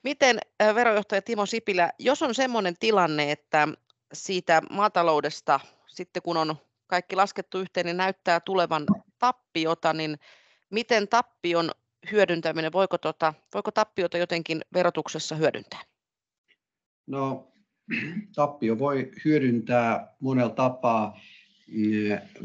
Miten 0.02 0.38
verojohtaja 0.74 1.22
Timo 1.22 1.46
Sipilä, 1.46 1.92
jos 1.98 2.22
on 2.22 2.34
sellainen 2.34 2.74
tilanne, 2.80 3.32
että 3.32 3.68
siitä 4.12 4.62
maataloudesta 4.70 5.60
sitten 5.94 6.22
kun 6.22 6.36
on 6.36 6.56
kaikki 6.86 7.16
laskettu 7.16 7.58
yhteen, 7.58 7.86
niin 7.86 7.96
näyttää 7.96 8.40
tulevan 8.40 8.86
tappiota, 9.18 9.92
niin 9.92 10.18
miten 10.70 11.08
tappion 11.08 11.70
hyödyntäminen, 12.12 12.72
voiko, 12.72 12.98
tota, 12.98 13.34
voiko 13.54 13.70
tappiota 13.70 14.18
jotenkin 14.18 14.60
verotuksessa 14.74 15.34
hyödyntää? 15.34 15.80
No 17.06 17.52
tappio 18.36 18.78
voi 18.78 19.10
hyödyntää 19.24 20.14
monella 20.20 20.54
tapaa. 20.54 21.18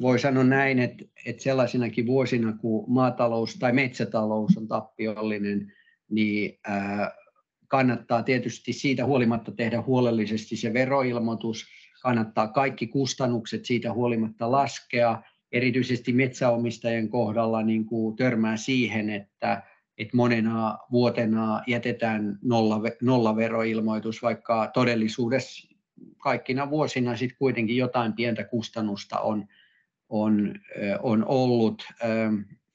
Voi 0.01 0.19
sanoa 0.19 0.43
näin, 0.43 0.79
että, 0.79 1.05
että 1.25 1.43
sellaisinakin 1.43 2.07
vuosina, 2.07 2.53
kun 2.53 2.85
maatalous 2.87 3.55
tai 3.55 3.73
metsätalous 3.73 4.57
on 4.57 4.67
tappiollinen, 4.67 5.73
niin 6.09 6.59
kannattaa 7.67 8.23
tietysti 8.23 8.73
siitä 8.73 9.05
huolimatta 9.05 9.51
tehdä 9.51 9.81
huolellisesti 9.81 10.55
se 10.55 10.73
veroilmoitus, 10.73 11.65
kannattaa 12.01 12.47
kaikki 12.47 12.87
kustannukset 12.87 13.65
siitä 13.65 13.93
huolimatta 13.93 14.51
laskea, 14.51 15.21
erityisesti 15.51 16.13
metsäomistajien 16.13 17.09
kohdalla 17.09 17.63
niin 17.63 17.85
kuin 17.85 18.15
törmää 18.15 18.57
siihen, 18.57 19.09
että, 19.09 19.63
että 19.97 20.17
monena 20.17 20.77
vuotena 20.91 21.63
jätetään 21.67 22.39
nolla, 22.43 22.81
nolla 23.01 23.35
veroilmoitus, 23.35 24.21
vaikka 24.21 24.71
todellisuudessa 24.73 25.68
kaikkina 26.17 26.69
vuosina 26.69 27.17
sitten 27.17 27.37
kuitenkin 27.37 27.77
jotain 27.77 28.13
pientä 28.13 28.43
kustannusta 28.43 29.19
on, 29.19 29.45
on, 30.09 30.55
on 31.03 31.25
ollut 31.27 31.83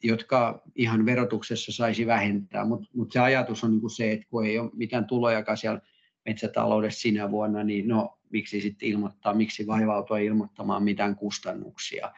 jotka 0.05 0.63
ihan 0.75 1.07
verotuksessa 1.07 1.73
saisi 1.73 2.07
vähentää, 2.07 2.65
mutta 2.65 2.89
mut 2.95 3.13
se 3.13 3.21
ajatus 3.21 3.65
on 3.65 3.71
niinku 3.71 3.89
se, 3.89 4.13
että 4.13 4.27
kun 4.31 4.47
ei 4.47 4.59
ole 4.59 4.71
mitään 4.75 5.05
tulojakaan 5.05 5.57
siellä 5.57 5.81
metsätaloudessa 6.27 7.01
sinä 7.01 7.31
vuonna, 7.31 7.65
niin 7.65 7.89
no 7.89 8.19
miksi 8.31 8.61
sitten 8.61 8.89
ilmoittaa, 8.89 9.35
miksi 9.35 9.67
vaivautua 9.67 10.19
ilmoittamaan 10.19 10.83
mitään 10.83 11.17
kustannuksia. 11.17 12.13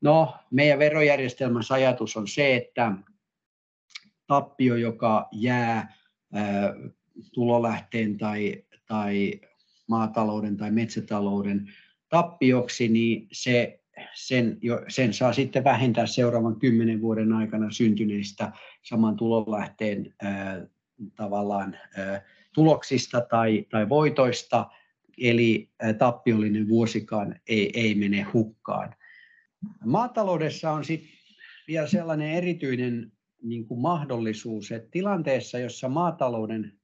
No, 0.00 0.34
meidän 0.50 0.78
verojärjestelmässä 0.78 1.74
ajatus 1.74 2.16
on 2.16 2.28
se, 2.28 2.56
että 2.56 2.92
tappio, 4.26 4.76
joka 4.76 5.28
jää 5.32 5.94
ää, 6.32 6.74
tulolähteen 7.32 8.18
tai, 8.18 8.64
tai 8.86 9.40
maatalouden 9.86 10.56
tai 10.56 10.70
metsätalouden 10.70 11.72
tappioksi, 12.08 12.88
niin 12.88 13.28
se 13.32 13.80
sen, 14.14 14.58
jo, 14.62 14.84
sen 14.88 15.14
saa 15.14 15.32
sitten 15.32 15.64
vähentää 15.64 16.06
seuraavan 16.06 16.58
kymmenen 16.58 17.00
vuoden 17.00 17.32
aikana 17.32 17.70
syntyneistä 17.70 18.52
saman 18.82 19.16
tulonlähteen 19.16 20.14
ää, 20.22 20.66
tavallaan 21.16 21.76
ää, 21.96 22.22
tuloksista 22.52 23.20
tai, 23.20 23.66
tai 23.70 23.88
voitoista, 23.88 24.70
eli 25.18 25.70
tappiollinen 25.98 26.68
vuosikaan 26.68 27.40
ei, 27.48 27.70
ei 27.74 27.94
mene 27.94 28.22
hukkaan. 28.22 28.94
Maataloudessa 29.84 30.70
on 30.70 30.84
sitten 30.84 31.10
vielä 31.68 31.86
sellainen 31.86 32.30
erityinen 32.30 33.12
niin 33.42 33.66
kuin 33.66 33.80
mahdollisuus, 33.80 34.72
että 34.72 34.88
tilanteessa, 34.90 35.58
jossa 35.58 35.88
maatalouden 35.88 36.75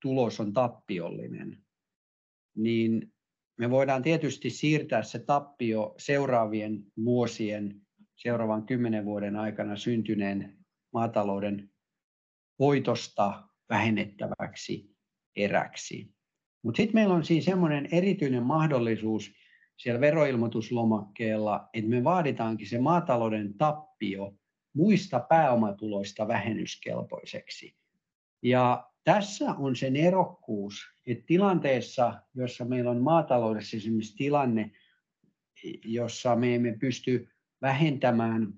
tulos 0.00 0.40
on 0.40 0.52
tappiollinen, 0.52 1.64
niin 2.56 3.12
me 3.58 3.70
voidaan 3.70 4.02
tietysti 4.02 4.50
siirtää 4.50 5.02
se 5.02 5.18
tappio 5.18 5.94
seuraavien 5.98 6.84
vuosien, 7.04 7.80
seuraavan 8.16 8.66
kymmenen 8.66 9.04
vuoden 9.04 9.36
aikana 9.36 9.76
syntyneen 9.76 10.58
maatalouden 10.92 11.70
voitosta 12.58 13.48
vähennettäväksi 13.68 14.96
eräksi. 15.36 16.14
Mutta 16.62 16.76
sitten 16.76 16.94
meillä 16.94 17.14
on 17.14 17.24
siinä 17.24 17.44
semmoinen 17.44 17.88
erityinen 17.92 18.42
mahdollisuus 18.42 19.32
siellä 19.76 20.00
veroilmoituslomakkeella, 20.00 21.68
että 21.74 21.90
me 21.90 22.04
vaaditaankin 22.04 22.68
se 22.68 22.78
maatalouden 22.78 23.54
tappio 23.58 24.34
muista 24.74 25.20
pääomatuloista 25.20 26.28
vähennyskelpoiseksi. 26.28 27.76
Ja 28.42 28.89
tässä 29.14 29.54
on 29.54 29.76
sen 29.76 29.96
erokkuus, 29.96 30.74
että 31.06 31.24
tilanteessa, 31.26 32.22
jossa 32.34 32.64
meillä 32.64 32.90
on 32.90 33.02
maataloudessa 33.02 33.76
esimerkiksi 33.76 34.16
tilanne, 34.16 34.70
jossa 35.84 36.36
me 36.36 36.54
emme 36.54 36.76
pysty 36.80 37.28
vähentämään, 37.62 38.54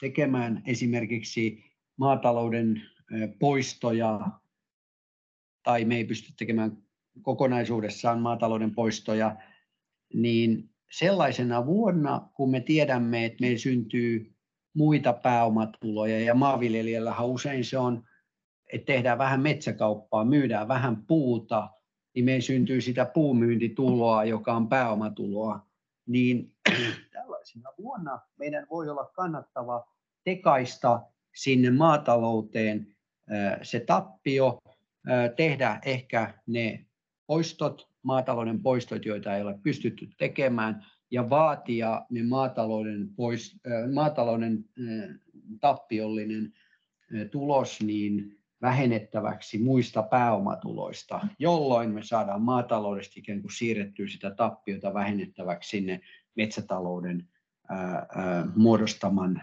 tekemään 0.00 0.62
esimerkiksi 0.66 1.64
maatalouden 1.96 2.82
poistoja, 3.38 4.20
tai 5.62 5.84
me 5.84 5.96
ei 5.96 6.04
pysty 6.04 6.32
tekemään 6.38 6.82
kokonaisuudessaan 7.22 8.20
maatalouden 8.20 8.74
poistoja, 8.74 9.36
niin 10.14 10.70
sellaisena 10.90 11.66
vuonna, 11.66 12.28
kun 12.34 12.50
me 12.50 12.60
tiedämme, 12.60 13.24
että 13.24 13.40
meillä 13.40 13.58
syntyy 13.58 14.34
muita 14.74 15.12
pääomatuloja, 15.12 16.20
ja 16.20 16.34
maanviljelijällähän 16.34 17.26
usein 17.26 17.64
se 17.64 17.78
on 17.78 18.08
että 18.72 18.86
tehdään 18.86 19.18
vähän 19.18 19.40
metsäkauppaa, 19.40 20.24
myydään 20.24 20.68
vähän 20.68 21.06
puuta, 21.06 21.70
niin 22.14 22.24
meidän 22.24 22.42
syntyy 22.42 22.80
sitä 22.80 23.04
puumyyntituloa, 23.04 24.24
joka 24.24 24.52
on 24.52 24.68
pääomatuloa, 24.68 25.66
niin 26.06 26.52
tällaisena 27.12 27.70
vuonna 27.78 28.20
meidän 28.38 28.66
voi 28.70 28.88
olla 28.88 29.10
kannattava 29.14 29.84
tekaista 30.24 31.00
sinne 31.34 31.70
maatalouteen 31.70 32.96
se 33.62 33.80
tappio, 33.80 34.58
tehdä 35.36 35.80
ehkä 35.84 36.34
ne 36.46 36.86
poistot, 37.26 37.88
maatalouden 38.02 38.62
poistot, 38.62 39.04
joita 39.04 39.36
ei 39.36 39.42
ole 39.42 39.58
pystytty 39.62 40.08
tekemään, 40.18 40.86
ja 41.10 41.30
vaatia 41.30 42.06
ne 42.10 42.22
maatalouden, 42.22 43.08
pois, 43.16 43.56
maatalouden 43.94 44.64
tappiollinen 45.60 46.52
tulos 47.30 47.80
niin 47.82 48.37
vähennettäväksi 48.62 49.58
muista 49.58 50.02
pääomatuloista, 50.02 51.20
jolloin 51.38 51.90
me 51.90 52.02
saadaan 52.02 52.42
maataloudesta 52.42 53.14
ikään 53.16 53.40
kuin 53.40 53.52
siirrettyä 53.52 54.08
sitä 54.08 54.30
tappiota 54.30 54.94
vähennettäväksi 54.94 55.70
sinne 55.70 56.00
metsätalouden 56.34 57.28
muodostaman, 58.56 59.42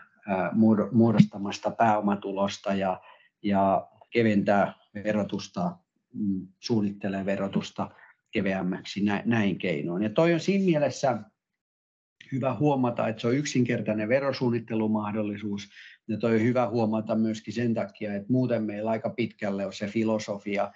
muodostamasta 0.92 1.72
pääomatulosta 1.72 2.74
ja, 2.74 3.02
ja 3.44 3.88
keventää 4.10 4.74
verotusta, 5.04 5.78
mm, 6.14 6.48
suunnittelee 6.60 7.26
verotusta 7.26 7.92
keveämmäksi 8.32 9.04
näin 9.26 9.58
keinoin. 9.58 10.04
Ja 10.04 10.10
toi 10.10 10.34
on 10.34 10.40
siinä 10.40 10.66
mielessä 10.66 11.20
hyvä 12.32 12.54
huomata, 12.54 13.08
että 13.08 13.22
se 13.22 13.28
on 13.28 13.36
yksinkertainen 13.36 14.10
verosuunnittelumahdollisuus, 14.10 15.70
ja 16.08 16.18
toi 16.18 16.36
on 16.36 16.42
hyvä 16.42 16.70
huomata 16.70 17.16
myöskin 17.16 17.54
sen 17.54 17.74
takia, 17.74 18.16
että 18.16 18.32
muuten 18.34 18.64
meillä 18.64 18.92
aika 18.92 19.10
pitkälle 19.10 19.66
on 19.66 19.74
se 19.74 19.88
filosofia, 19.88 20.72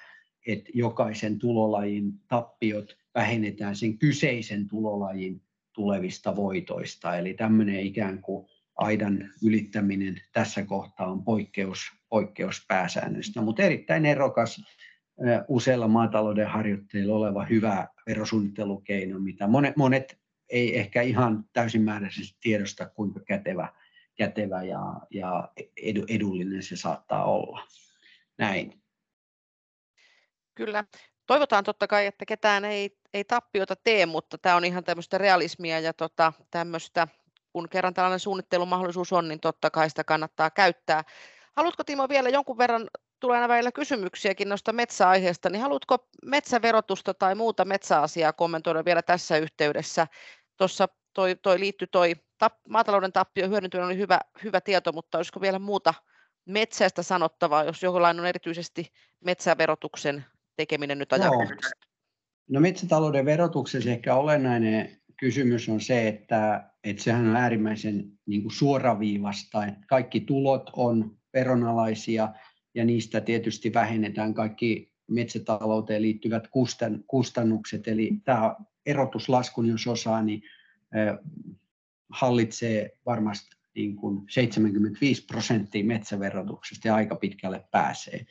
että 0.47 0.71
jokaisen 0.73 1.39
tulolajin 1.39 2.13
tappiot 2.27 2.97
vähennetään 3.15 3.75
sen 3.75 3.97
kyseisen 3.97 4.67
tulolajin 4.67 5.41
tulevista 5.73 6.35
voitoista. 6.35 7.17
Eli 7.17 7.33
tämmöinen 7.33 7.79
ikään 7.79 8.21
kuin 8.21 8.47
aidan 8.75 9.29
ylittäminen 9.43 10.21
tässä 10.33 10.65
kohtaa 10.65 11.11
on 11.11 11.23
poikkeus, 11.23 11.79
poikkeus 12.09 12.65
pääsäännöstä, 12.67 13.41
mutta 13.41 13.63
erittäin 13.63 14.05
erokas 14.05 14.61
useilla 15.47 15.87
maatalouden 15.87 16.47
harjoitteilla 16.47 17.15
oleva 17.15 17.45
hyvä 17.45 17.87
verosuunnittelukeino, 18.07 19.19
mitä 19.19 19.47
monet, 19.47 19.77
monet 19.77 20.17
ei 20.49 20.77
ehkä 20.77 21.01
ihan 21.01 21.45
täysimääräisesti 21.53 22.37
tiedosta, 22.41 22.89
kuinka 22.89 23.19
kätevä 23.19 23.73
kätevä 24.19 24.63
ja, 24.63 24.79
ja 25.09 25.49
edullinen 26.09 26.63
se 26.63 26.75
saattaa 26.75 27.25
olla. 27.25 27.67
Näin. 28.37 28.83
Kyllä. 30.55 30.83
Toivotaan 31.25 31.63
totta 31.63 31.87
kai, 31.87 32.05
että 32.05 32.25
ketään 32.25 32.65
ei, 32.65 32.97
ei 33.13 33.23
tappiota 33.23 33.75
tee, 33.75 34.05
mutta 34.05 34.37
tämä 34.37 34.55
on 34.55 34.65
ihan 34.65 34.83
tämmöistä 34.83 35.17
realismia 35.17 35.79
ja 35.79 35.93
tota, 35.93 36.33
tämmöistä, 36.51 37.07
kun 37.53 37.69
kerran 37.69 37.93
tällainen 37.93 38.19
suunnittelumahdollisuus 38.19 39.13
on, 39.13 39.27
niin 39.27 39.39
totta 39.39 39.69
kai 39.69 39.89
sitä 39.89 40.03
kannattaa 40.03 40.49
käyttää. 40.49 41.03
Haluatko 41.55 41.83
Timo 41.83 42.09
vielä 42.09 42.29
jonkun 42.29 42.57
verran, 42.57 42.87
tulee 43.19 43.37
aina 43.37 43.47
välillä 43.47 43.71
kysymyksiäkin 43.71 44.49
noista 44.49 44.73
metsäaiheesta, 44.73 45.49
niin 45.49 45.61
haluatko 45.61 46.07
metsäverotusta 46.25 47.13
tai 47.13 47.35
muuta 47.35 47.65
metsäasiaa 47.65 48.33
kommentoida 48.33 48.85
vielä 48.85 49.01
tässä 49.01 49.37
yhteydessä? 49.37 50.07
Tuossa 50.57 50.87
toi, 51.13 51.35
toi 51.35 51.59
liittyi 51.59 51.87
toi 51.91 52.15
tap, 52.37 52.53
maatalouden 52.69 53.13
tappio 53.13 53.49
hyödyntäminen 53.49 53.87
oli 53.87 53.97
hyvä, 53.97 54.19
hyvä 54.43 54.61
tieto, 54.61 54.91
mutta 54.91 55.17
olisiko 55.17 55.41
vielä 55.41 55.59
muuta 55.59 55.93
metsästä 56.45 57.03
sanottavaa, 57.03 57.63
jos 57.63 57.83
jollain 57.83 58.19
on 58.19 58.25
erityisesti 58.25 58.91
metsäverotuksen 59.25 60.25
tekeminen 60.55 60.99
nyt 60.99 61.13
ajankohtaisesti? 61.13 61.89
No 62.49 62.59
metsätalouden 62.59 63.25
verotuksessa 63.25 63.89
ehkä 63.89 64.15
olennainen 64.15 64.99
kysymys 65.19 65.69
on 65.69 65.81
se, 65.81 66.07
että, 66.07 66.69
että 66.83 67.03
sehän 67.03 67.27
on 67.27 67.35
äärimmäisen 67.35 68.11
niin 68.25 68.41
kuin 68.41 68.51
suoraviivasta, 68.51 69.65
että 69.65 69.85
kaikki 69.87 70.19
tulot 70.19 70.69
on 70.73 71.17
veronalaisia 71.33 72.33
ja 72.75 72.85
niistä 72.85 73.21
tietysti 73.21 73.73
vähennetään 73.73 74.33
kaikki 74.33 74.93
metsätalouteen 75.09 76.01
liittyvät 76.01 76.47
kustannukset, 77.07 77.87
eli 77.87 78.11
tämä 78.25 78.55
erotuslaskun, 78.85 79.67
jos 79.67 79.87
osaa, 79.87 80.21
niin 80.21 80.41
hallitsee 82.09 82.97
varmasti 83.05 83.55
niin 83.75 83.95
kuin 83.95 84.25
75 84.29 85.25
prosenttia 85.25 85.83
metsäverotuksesta 85.83 86.87
ja 86.87 86.95
aika 86.95 87.15
pitkälle 87.15 87.65
pääsee. 87.71 88.25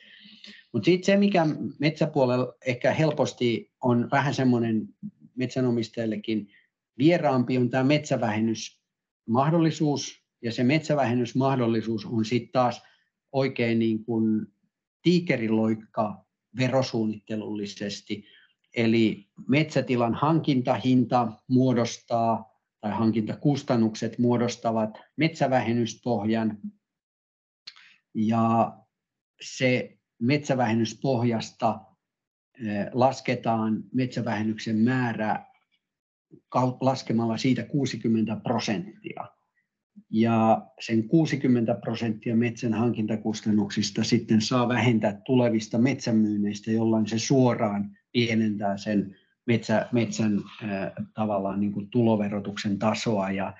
Mutta 0.73 0.85
sitten 0.85 1.05
se, 1.05 1.17
mikä 1.17 1.45
metsäpuolella 1.79 2.53
ehkä 2.65 2.93
helposti 2.93 3.71
on 3.81 4.07
vähän 4.11 4.33
semmoinen 4.33 4.87
metsänomistajillekin 5.35 6.47
vieraampi, 6.97 7.57
on 7.57 7.69
tämä 7.69 7.83
metsävähennysmahdollisuus. 7.83 10.23
Ja 10.41 10.51
se 10.51 10.63
metsävähennysmahdollisuus 10.63 12.05
on 12.05 12.25
sitten 12.25 12.51
taas 12.51 12.83
oikein 13.31 13.79
niin 13.79 14.05
kuin 14.05 14.47
tiikeriloikka 15.01 16.25
verosuunnittelullisesti. 16.57 18.25
Eli 18.75 19.27
metsätilan 19.47 20.13
hankintahinta 20.13 21.31
muodostaa 21.47 22.48
tai 22.81 22.91
hankintakustannukset 22.91 24.19
muodostavat 24.19 24.89
metsävähennyspohjan 25.17 26.57
ja 28.13 28.77
se 29.41 29.97
metsävähennyspohjasta 30.21 31.79
eh, 32.65 32.87
lasketaan 32.93 33.83
metsävähennyksen 33.93 34.77
määrä 34.77 35.45
laskemalla 36.81 37.37
siitä 37.37 37.63
60 37.63 38.35
prosenttia. 38.35 39.25
Ja 40.09 40.67
sen 40.79 41.07
60 41.07 41.75
prosenttia 41.75 42.35
metsän 42.35 42.73
hankintakustannuksista 42.73 44.03
sitten 44.03 44.41
saa 44.41 44.67
vähentää 44.67 45.21
tulevista 45.25 45.77
metsämyynneistä, 45.77 46.71
jolloin 46.71 47.07
se 47.07 47.19
suoraan 47.19 47.97
pienentää 48.11 48.77
sen 48.77 49.15
metsä, 49.49 49.87
metsän 49.91 50.41
äh, 50.63 50.91
tavallaan 51.13 51.59
niin 51.59 51.71
kuin 51.71 51.89
tuloverotuksen 51.89 52.79
tasoa 52.79 53.31
ja 53.31 53.53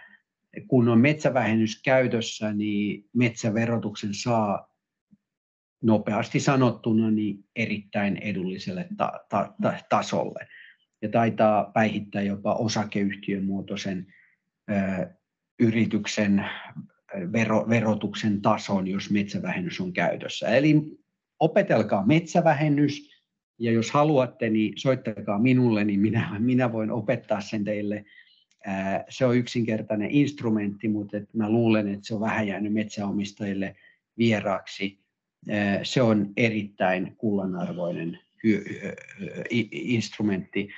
kun 0.68 0.90
on 0.90 1.00
metsävähennys 1.00 1.82
käytössä, 1.82 2.54
niin 2.54 3.10
metsäverotuksen 3.14 4.14
saa 4.14 4.76
nopeasti 5.84 6.40
sanottuna 6.40 7.12
niin 7.12 7.46
erittäin 7.56 8.18
edulliselle 8.18 8.88
ta- 8.98 9.20
ta- 9.30 9.54
ta- 9.62 9.78
tasolle. 9.90 10.48
Ja 11.02 11.10
taitaa 11.10 11.72
päihittää 11.74 12.22
jopa 12.22 12.54
osakeyhtiömuotoisen 12.54 14.14
ö, 14.72 15.08
yrityksen 15.60 16.46
vero, 17.34 17.70
verotuksen 17.70 18.42
tason, 18.42 18.88
jos 18.88 19.12
metsävähennys 19.12 19.80
on 19.80 19.94
käytössä. 19.94 20.48
Eli 20.48 20.98
opetelkaa 21.40 22.06
metsävähennys, 22.06 23.09
ja 23.60 23.72
jos 23.72 23.92
haluatte, 23.92 24.50
niin 24.50 24.74
soittakaa 24.76 25.40
minulle, 25.40 25.84
niin 25.84 26.00
minä, 26.00 26.36
minä 26.40 26.72
voin 26.72 26.92
opettaa 26.92 27.42
sen 27.42 27.64
teille. 27.64 28.06
Se 29.10 29.26
on 29.26 29.38
yksinkertainen 29.38 30.12
instrumentti, 30.12 30.88
mutta 30.88 31.18
että 31.18 31.38
mä 31.38 31.50
luulen, 31.50 31.88
että 31.88 32.08
se 32.08 32.14
on 32.14 32.22
vähän 32.22 32.48
jäänyt 32.48 32.74
metsäomistajille 32.74 33.76
vieraaksi. 34.18 35.00
Se 35.84 36.02
on 36.02 36.34
erittäin 36.38 37.16
kullanarvoinen 37.18 38.20
instrumentti. 39.72 40.70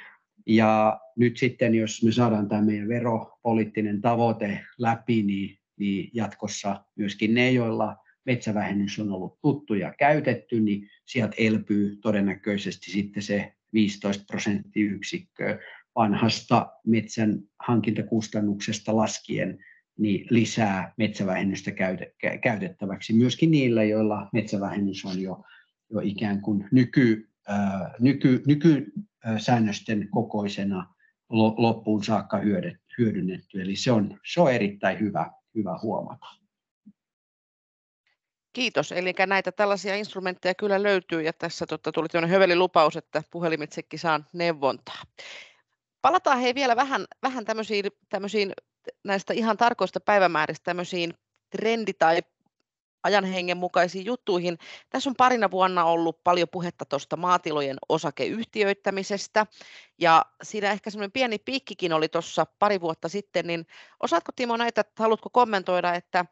Ja 0.45 0.99
nyt 1.15 1.37
sitten, 1.37 1.75
jos 1.75 2.03
me 2.03 2.11
saadaan 2.11 2.49
tämä 2.49 2.61
meidän 2.61 2.87
veropoliittinen 2.87 4.01
tavoite 4.01 4.59
läpi, 4.77 5.23
niin, 5.23 5.57
niin 5.77 6.09
jatkossa 6.13 6.83
myöskin 6.95 7.33
ne, 7.33 7.51
joilla 7.51 7.97
metsävähennys 8.25 8.99
on 8.99 9.11
ollut 9.11 9.39
tuttu 9.41 9.73
ja 9.73 9.93
käytetty, 9.99 10.59
niin 10.59 10.89
sieltä 11.05 11.35
elpyy 11.37 11.95
todennäköisesti 12.01 12.91
sitten 12.91 13.23
se 13.23 13.53
15 13.73 14.23
prosenttiyksikköä 14.27 15.59
vanhasta 15.95 16.71
metsän 16.85 17.39
hankintakustannuksesta 17.59 18.95
laskien 18.95 19.59
niin 19.97 20.27
lisää 20.29 20.93
metsävähennystä 20.97 21.71
käytettäväksi 22.41 23.13
myöskin 23.13 23.51
niillä, 23.51 23.83
joilla 23.83 24.29
metsävähennys 24.33 25.05
on 25.05 25.21
jo, 25.21 25.43
jo 25.89 25.99
ikään 26.03 26.41
kuin 26.41 26.67
nyky, 26.71 27.29
ää, 27.47 27.93
nyky, 27.99 28.43
nykysäännösten 28.47 30.07
kokoisena 30.09 30.93
loppuun 31.57 32.03
saakka 32.03 32.41
hyödynnetty. 32.97 33.61
Eli 33.61 33.75
se 33.75 33.91
on, 33.91 34.19
se 34.33 34.41
on 34.41 34.53
erittäin 34.53 34.99
hyvä, 34.99 35.31
hyvä 35.55 35.79
huomata. 35.83 36.40
Kiitos. 38.53 38.91
Eli 38.91 39.13
näitä 39.27 39.51
tällaisia 39.51 39.95
instrumentteja 39.95 40.55
kyllä 40.55 40.83
löytyy 40.83 41.21
ja 41.21 41.33
tässä 41.33 41.65
totta, 41.65 41.91
tuli 41.91 42.07
tämmöinen 42.07 42.33
höveli 42.33 42.55
lupaus, 42.55 42.97
että 42.97 43.23
puhelimitsekin 43.31 43.99
saan 43.99 44.25
neuvontaa. 44.33 45.01
Palataan 46.01 46.39
hei 46.39 46.55
vielä 46.55 46.75
vähän, 46.75 47.05
vähän 47.23 47.45
tämmöisiin, 47.45 47.85
tämmöisiin 48.09 48.53
näistä 49.03 49.33
ihan 49.33 49.57
tarkoista 49.57 49.99
päivämääristä 49.99 50.63
tämmöisiin 50.63 51.13
trendi- 51.49 51.93
tai 51.93 52.21
ajan 53.03 53.25
hengen 53.25 53.57
mukaisiin 53.57 54.05
juttuihin. 54.05 54.57
Tässä 54.89 55.09
on 55.09 55.15
parina 55.15 55.51
vuonna 55.51 55.85
ollut 55.85 56.23
paljon 56.23 56.47
puhetta 56.51 56.85
tuosta 56.85 57.17
maatilojen 57.17 57.77
osakeyhtiöittämisestä 57.89 59.45
ja 59.97 60.25
siinä 60.43 60.71
ehkä 60.71 60.89
semmoinen 60.89 61.11
pieni 61.11 61.37
piikkikin 61.37 61.93
oli 61.93 62.09
tuossa 62.09 62.45
pari 62.59 62.81
vuotta 62.81 63.09
sitten, 63.09 63.47
niin 63.47 63.67
osaatko 63.99 64.31
Timo 64.35 64.57
näitä, 64.57 64.85
haluatko 64.95 65.29
kommentoida, 65.29 65.95
että 65.95 66.25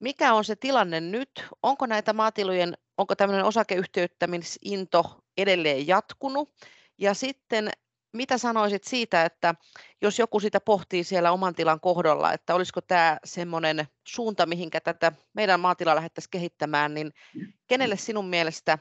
mikä 0.00 0.34
on 0.34 0.44
se 0.44 0.56
tilanne 0.56 1.00
nyt? 1.00 1.30
Onko 1.62 1.86
näitä 1.86 2.12
maatilojen, 2.12 2.74
onko 2.98 3.14
tämmöinen 3.14 3.44
osakeyhtiöittämisinto 3.44 5.20
edelleen 5.36 5.86
jatkunut? 5.86 6.50
Ja 6.98 7.14
sitten 7.14 7.70
mitä 8.12 8.38
sanoisit 8.38 8.84
siitä, 8.84 9.24
että 9.24 9.54
jos 10.02 10.18
joku 10.18 10.40
sitä 10.40 10.60
pohtii 10.60 11.04
siellä 11.04 11.32
oman 11.32 11.54
tilan 11.54 11.80
kohdalla, 11.80 12.32
että 12.32 12.54
olisiko 12.54 12.80
tämä 12.80 13.18
semmoinen 13.24 13.86
suunta, 14.06 14.46
mihinkä 14.46 14.80
tätä 14.80 15.12
meidän 15.32 15.60
maatilaa 15.60 15.94
lähdettäisiin 15.94 16.30
kehittämään, 16.30 16.94
niin 16.94 17.12
kenelle 17.66 17.96
sinun 17.96 18.26
mielestä 18.26 18.78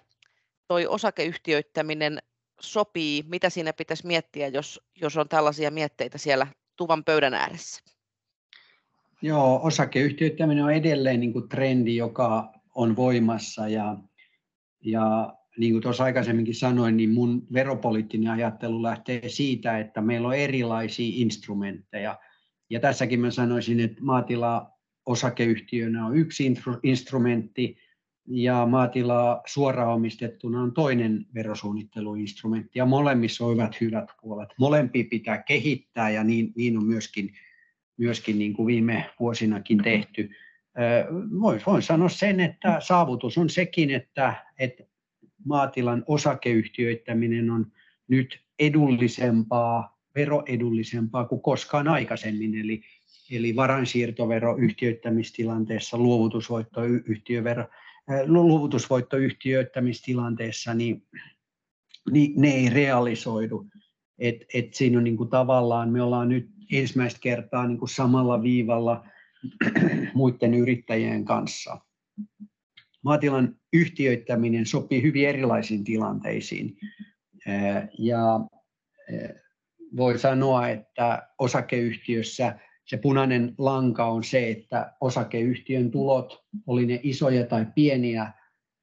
toi 0.68 0.88
osakeyhtiöittäminen 0.88 2.20
sopii, 2.62 3.24
mitä 3.28 3.50
siinä 3.50 3.74
pitäisi 3.74 4.08
miettiä, 4.08 4.48
jos, 4.48 4.82
jos 4.96 5.18
on 5.18 5.30
tällaisia 5.30 5.72
mietteitä 5.72 6.18
siellä 6.18 6.48
tuvan 6.76 7.04
pöydän 7.04 7.34
ääressä? 7.34 7.84
Joo, 9.24 9.60
osakeyhtiöittäminen 9.64 10.64
on 10.64 10.74
edelleen 10.74 11.20
niin 11.20 11.34
kuin 11.34 11.50
trendi, 11.50 11.96
joka 11.96 12.54
on 12.76 12.96
voimassa 12.96 13.68
ja, 13.68 13.98
ja 14.86 15.34
niin 15.58 15.74
kuin 15.74 15.82
tuossa 15.82 16.04
aikaisemminkin 16.04 16.56
sanoin, 16.56 16.98
niin 16.98 17.10
mun 17.10 17.48
veropoliittinen 17.54 18.32
ajattelu 18.32 18.84
lähtee 18.84 19.30
siitä, 19.30 19.80
että 19.80 20.02
meillä 20.02 20.28
on 20.28 20.36
erilaisia 20.36 21.12
instrumentteja. 21.16 22.20
Ja 22.70 22.80
tässäkin 22.80 23.20
mä 23.20 23.32
sanoisin, 23.32 23.80
että 23.80 24.04
maatila 24.04 24.72
osakeyhtiönä 25.06 26.06
on 26.06 26.18
yksi 26.18 26.54
instrumentti 26.84 27.78
ja 28.28 28.66
maatila 28.66 29.42
suoraan 29.46 29.94
omistettuna 29.94 30.62
on 30.62 30.74
toinen 30.74 31.26
verosuunnitteluinstrumentti 31.34 32.80
ja 32.80 32.86
molemmissa 32.86 33.46
on 33.46 33.54
hyvät 33.54 33.82
hyvät 33.82 34.10
puolet. 34.22 34.50
Molempia 34.60 35.04
pitää 35.10 35.44
kehittää 35.44 36.10
ja 36.10 36.24
niin, 36.24 36.54
niin 36.56 36.78
on 36.78 36.86
myöskin, 36.86 37.34
myöskin 37.98 38.40
niin 38.40 38.54
kuin 38.54 38.68
viime 38.68 39.10
vuosinakin 39.20 39.84
tehty. 39.84 40.30
Voin, 41.66 41.82
sanoa 41.82 42.10
sen, 42.10 42.40
että 42.40 42.78
saavutus 42.80 43.38
on 43.38 43.50
sekin, 43.50 43.92
että, 43.92 44.46
että 44.60 44.84
maatilan 45.46 46.04
osakeyhtiöittäminen 46.08 47.50
on 47.50 47.72
nyt 48.08 48.40
edullisempaa, 48.60 50.00
veroedullisempaa 50.16 51.26
kuin 51.26 51.42
koskaan 51.42 51.88
aikaisemmin. 51.88 52.56
Eli, 52.56 52.82
eli 53.32 53.56
varainsiirtovero 53.56 54.58
yhtiöittämistilanteessa, 54.58 55.98
luovutusvoittoyhtiövero, 55.98 57.66
luovutusvoittoyhtiöittämistilanteessa, 58.26 60.74
niin, 60.74 61.08
niin 62.12 62.42
ne 62.42 62.48
ei 62.48 62.70
realisoidu. 62.70 63.66
Et, 64.20 64.46
et 64.54 64.74
siinä 64.74 64.98
on 64.98 65.04
niin 65.04 65.18
kuin 65.18 65.30
tavallaan, 65.30 65.90
me 65.90 66.02
ollaan 66.02 66.30
nyt 66.30 66.50
ensimmäistä 66.72 67.20
kertaa 67.20 67.68
niin 67.68 67.80
kuin 67.80 67.90
samalla 67.90 68.42
viivalla 68.42 69.06
muiden 70.14 70.54
yrittäjien 70.54 71.26
kanssa 71.26 71.80
maatilan 73.04 73.56
yhtiöittäminen 73.74 74.66
sopii 74.66 75.04
hyvin 75.04 75.30
erilaisiin 75.30 75.84
tilanteisiin. 75.84 76.78
Ja 78.00 78.40
voi 79.98 80.20
sanoa, 80.20 80.68
että 80.70 81.28
osakeyhtiössä 81.40 82.60
se 82.86 82.98
punainen 82.98 83.56
lanka 83.58 84.06
on 84.06 84.24
se, 84.24 84.52
että 84.52 84.94
osakeyhtiön 85.02 85.92
tulot, 85.92 86.44
oli 86.68 86.86
ne 86.86 87.00
isoja 87.04 87.46
tai 87.46 87.66
pieniä, 87.76 88.34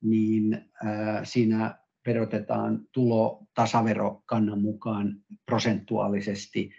niin 0.03 0.71
siinä 1.25 1.79
verotetaan 2.07 2.81
tulo 2.93 3.47
tasaverokannan 3.55 4.61
mukaan 4.61 5.17
prosentuaalisesti 5.47 6.71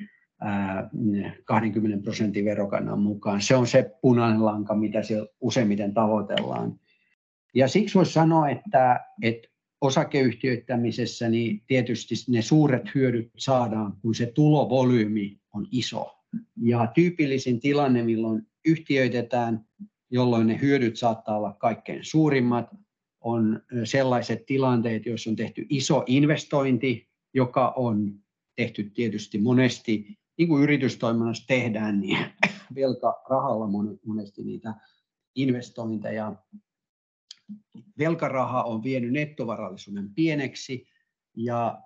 20 1.45 2.03
prosentin 2.03 2.45
verokannan 2.45 2.99
mukaan. 2.99 3.41
Se 3.41 3.55
on 3.55 3.67
se 3.67 3.91
punainen 4.01 4.45
lanka, 4.45 4.75
mitä 4.75 5.03
siellä 5.03 5.27
useimmiten 5.41 5.93
tavoitellaan. 5.93 6.79
Ja 7.55 7.67
siksi 7.67 7.95
voisi 7.95 8.13
sanoa, 8.13 8.49
että, 8.49 8.99
että 9.21 9.47
osakeyhtiöittämisessä 9.81 11.29
niin 11.29 11.63
tietysti 11.67 12.15
ne 12.29 12.41
suuret 12.41 12.95
hyödyt 12.95 13.31
saadaan, 13.37 13.93
kun 14.01 14.15
se 14.15 14.25
tulovolyymi 14.25 15.39
on 15.53 15.67
iso. 15.71 16.11
Ja 16.61 16.87
tyypillisin 16.93 17.59
tilanne, 17.59 18.03
milloin 18.03 18.47
yhtiöitetään, 18.65 19.65
jolloin 20.09 20.47
ne 20.47 20.59
hyödyt 20.61 20.97
saattaa 20.97 21.37
olla 21.37 21.53
kaikkein 21.53 21.99
suurimmat, 22.05 22.69
on 23.21 23.61
sellaiset 23.83 24.45
tilanteet, 24.45 25.05
joissa 25.05 25.29
on 25.29 25.35
tehty 25.35 25.65
iso 25.69 26.03
investointi, 26.07 27.09
joka 27.33 27.73
on 27.75 28.13
tehty 28.55 28.83
tietysti 28.83 29.37
monesti, 29.37 30.17
niin 30.37 30.47
kuin 30.47 30.63
yritystoiminnassa 30.63 31.47
tehdään, 31.47 31.99
niin 31.99 32.17
velkarahalla 32.75 33.67
monesti 34.05 34.43
niitä 34.43 34.73
investointeja. 35.35 36.35
Velkaraha 37.97 38.63
on 38.63 38.83
vienyt 38.83 39.11
nettovarallisuuden 39.11 40.13
pieneksi 40.13 40.87
ja 41.37 41.81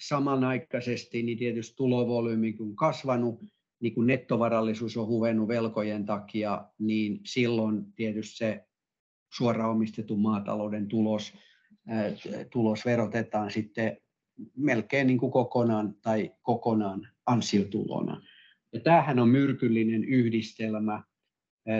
samanaikaisesti 0.00 1.22
niin 1.22 1.38
tietysti 1.38 1.76
tulovolyymi 1.76 2.56
on 2.60 2.76
kasvanut, 2.76 3.40
niin 3.80 3.94
kun 3.94 4.06
nettovarallisuus 4.06 4.96
on 4.96 5.06
huvennut 5.06 5.48
velkojen 5.48 6.06
takia, 6.06 6.68
niin 6.78 7.20
silloin 7.24 7.92
tietysti 7.92 8.36
se 8.36 8.66
suoraan 9.32 9.70
omistetun 9.70 10.20
maatalouden 10.20 10.88
tulos, 10.88 11.32
tulos 12.50 12.84
verotetaan 12.84 13.50
sitten 13.50 13.96
melkein 14.56 15.06
niin 15.06 15.18
kuin 15.18 15.32
kokonaan 15.32 15.94
tai 16.02 16.34
kokonaan 16.42 17.08
ansiotulona. 17.26 18.22
Ja 18.72 18.80
tämähän 18.80 19.18
on 19.18 19.28
myrkyllinen 19.28 20.04
yhdistelmä. 20.04 21.02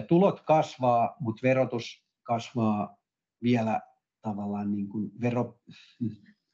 Tulot 0.09 0.41
kasvaa, 0.41 1.17
mutta 1.21 1.41
verotus 1.43 2.05
kasvaa 2.23 2.97
vielä 3.43 3.81
tavallaan 4.23 4.73
niin 4.73 4.89
kuin 4.89 5.11
vero, 5.21 5.61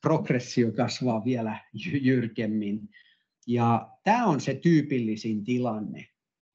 progressio 0.01 0.73
kasvaa 0.73 1.25
vielä 1.25 1.59
jyrkemmin. 2.01 2.89
Ja 3.47 3.91
tämä 4.05 4.27
on 4.27 4.41
se 4.41 4.55
tyypillisin 4.55 5.45
tilanne, 5.45 6.07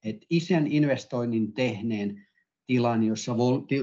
että 0.05 0.25
isän 0.29 0.67
investoinnin 0.67 1.53
tehneen 1.53 2.27
tilan, 2.67 3.03
jossa 3.03 3.35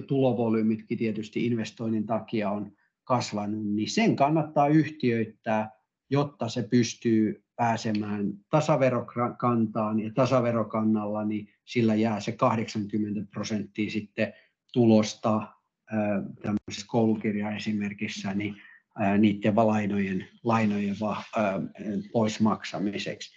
tulovolyymitkin 0.07 0.99
tietysti 0.99 1.47
investoinnin 1.47 2.07
takia 2.07 2.51
on 2.51 2.73
kasvanut, 3.05 3.67
niin 3.67 3.91
sen 3.91 4.17
kannattaa 4.17 4.69
yhtiöittää, 4.69 5.71
jotta 6.11 6.49
se 6.49 6.63
pystyy 6.63 7.45
pääsemään 7.57 8.33
tasaverokantaan 8.51 10.01
ja 10.01 10.11
tasaverokannalla, 10.15 11.25
niin 11.25 11.49
sillä 11.65 11.95
jää 11.95 12.21
se 12.21 12.33
80 12.33 13.31
prosenttia 13.31 13.91
sitten 13.91 14.33
tulosta 14.73 15.49
tämmöisessä 16.43 16.87
koulukirjaesimerkissä 16.87 18.35
niin 18.35 18.57
niiden 19.19 19.57
lainojen, 19.57 20.29
lainojen 20.45 20.97
pois 22.13 22.41
maksamiseksi. 22.41 23.35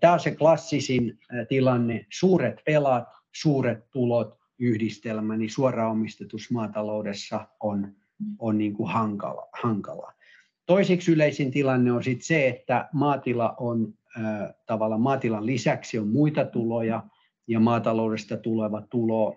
Tämä 0.00 0.12
on 0.12 0.20
se 0.20 0.30
klassisin 0.30 1.18
tilanne, 1.48 2.06
suuret 2.12 2.62
velat, 2.66 3.08
suuret 3.32 3.90
tulot, 3.90 4.38
yhdistelmä, 4.58 5.36
niin 5.36 5.50
suoraan 5.50 5.90
omistetussa 5.90 6.54
maataloudessa 6.54 7.48
on, 7.60 7.94
on 8.38 8.58
niin 8.58 8.74
kuin 8.74 8.92
hankala, 8.92 9.48
hankala. 9.62 10.12
Toiseksi 10.66 11.12
yleisin 11.12 11.50
tilanne 11.50 11.92
on 11.92 12.04
sit 12.04 12.22
se, 12.22 12.48
että 12.48 12.88
maatila 12.92 13.54
on 13.58 13.94
tavallaan 14.66 15.00
maatilan 15.00 15.46
lisäksi 15.46 15.98
on 15.98 16.08
muita 16.08 16.44
tuloja 16.44 17.02
ja 17.46 17.60
maataloudesta 17.60 18.36
tuleva 18.36 18.80
tulo 18.80 19.36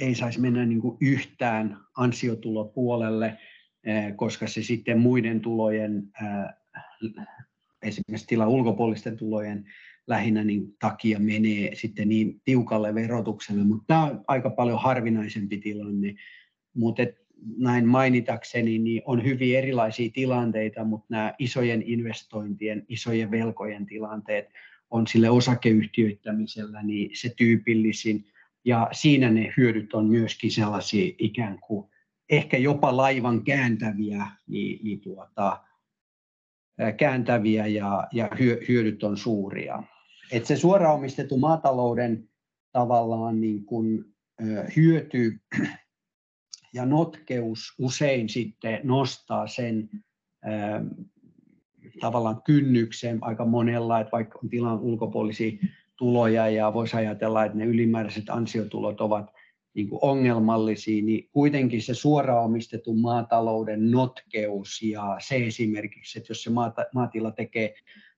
ei 0.00 0.14
saisi 0.14 0.40
mennä 0.40 0.66
niin 0.66 0.80
kuin 0.80 0.96
yhtään 1.00 1.78
ansiotulopuolelle, 1.96 3.38
koska 4.16 4.46
se 4.46 4.62
sitten 4.62 4.98
muiden 4.98 5.40
tulojen, 5.40 6.12
esimerkiksi 7.82 8.26
tilan 8.26 8.48
ulkopuolisten 8.48 9.16
tulojen 9.16 9.64
lähinnä 10.06 10.44
niin 10.44 10.76
takia 10.78 11.18
menee 11.18 11.74
sitten 11.74 12.08
niin 12.08 12.40
tiukalle 12.44 12.94
verotukselle, 12.94 13.64
mutta 13.64 13.84
tämä 13.86 14.04
on 14.04 14.24
aika 14.28 14.50
paljon 14.50 14.82
harvinaisempi 14.82 15.58
tilanne. 15.58 16.14
Mutta 16.74 17.02
näin 17.58 17.88
mainitakseni, 17.88 18.78
niin 18.78 19.02
on 19.04 19.24
hyvin 19.24 19.58
erilaisia 19.58 20.10
tilanteita, 20.14 20.84
mutta 20.84 21.06
nämä 21.10 21.34
isojen 21.38 21.82
investointien, 21.82 22.84
isojen 22.88 23.30
velkojen 23.30 23.86
tilanteet 23.86 24.48
on 24.90 25.06
sille 25.06 25.30
osakeyhtiöittämisellä 25.30 26.82
niin 26.82 27.10
se 27.14 27.32
tyypillisin. 27.36 28.24
Ja 28.64 28.88
siinä 28.92 29.30
ne 29.30 29.54
hyödyt 29.56 29.94
on 29.94 30.06
myöskin 30.06 30.50
sellaisia 30.50 31.14
ikään 31.18 31.58
kuin 31.60 31.90
ehkä 32.30 32.56
jopa 32.56 32.96
laivan 32.96 33.44
kääntäviä, 33.44 34.26
niin, 34.46 34.84
niin 34.84 35.00
tuota, 35.00 35.60
kääntäviä 36.96 37.66
ja, 37.66 38.08
ja 38.12 38.28
hyödyt 38.68 39.02
on 39.02 39.16
suuria. 39.16 39.82
Et 40.32 40.46
se 40.46 40.56
suoraan 40.56 40.94
omistettu 40.94 41.38
maatalouden 41.38 42.28
tavallaan 42.72 43.40
niin 43.40 43.64
kuin, 43.64 44.04
hyöty 44.76 45.40
ja 46.76 46.86
notkeus 46.86 47.74
usein 47.78 48.28
sitten 48.28 48.80
nostaa 48.84 49.46
sen 49.46 49.90
tavallaan 52.00 52.42
kynnyksen 52.42 53.18
aika 53.20 53.44
monella, 53.44 54.00
että 54.00 54.12
vaikka 54.12 54.38
on 54.42 54.48
tilan 54.48 54.80
ulkopuolisia 54.80 55.52
tuloja 55.96 56.48
ja 56.48 56.74
voisi 56.74 56.96
ajatella, 56.96 57.44
että 57.44 57.58
ne 57.58 57.64
ylimääräiset 57.64 58.30
ansiotulot 58.30 59.00
ovat 59.00 59.32
niin 59.74 59.88
kuin 59.88 59.98
ongelmallisia, 60.02 61.04
niin 61.04 61.28
kuitenkin 61.32 61.82
se 61.82 61.94
suoraan 61.94 62.44
omistetun 62.44 63.00
maatalouden 63.00 63.90
notkeus 63.90 64.82
ja 64.82 65.16
se 65.20 65.36
esimerkiksi, 65.36 66.18
että 66.18 66.30
jos 66.30 66.42
se 66.42 66.50
maatila 66.94 67.30
tekee 67.30 67.74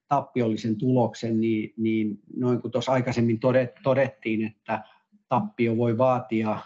tappiollisen 0.09 0.77
tuloksen, 0.77 1.41
niin, 1.41 1.75
niin 1.77 2.19
noin 2.37 2.61
kuin 2.61 2.73
tuossa 2.73 2.93
aikaisemmin 2.93 3.41
todettiin, 3.83 4.45
että 4.45 4.85
tappio 5.29 5.77
voi 5.77 5.99
vaatia 5.99 6.59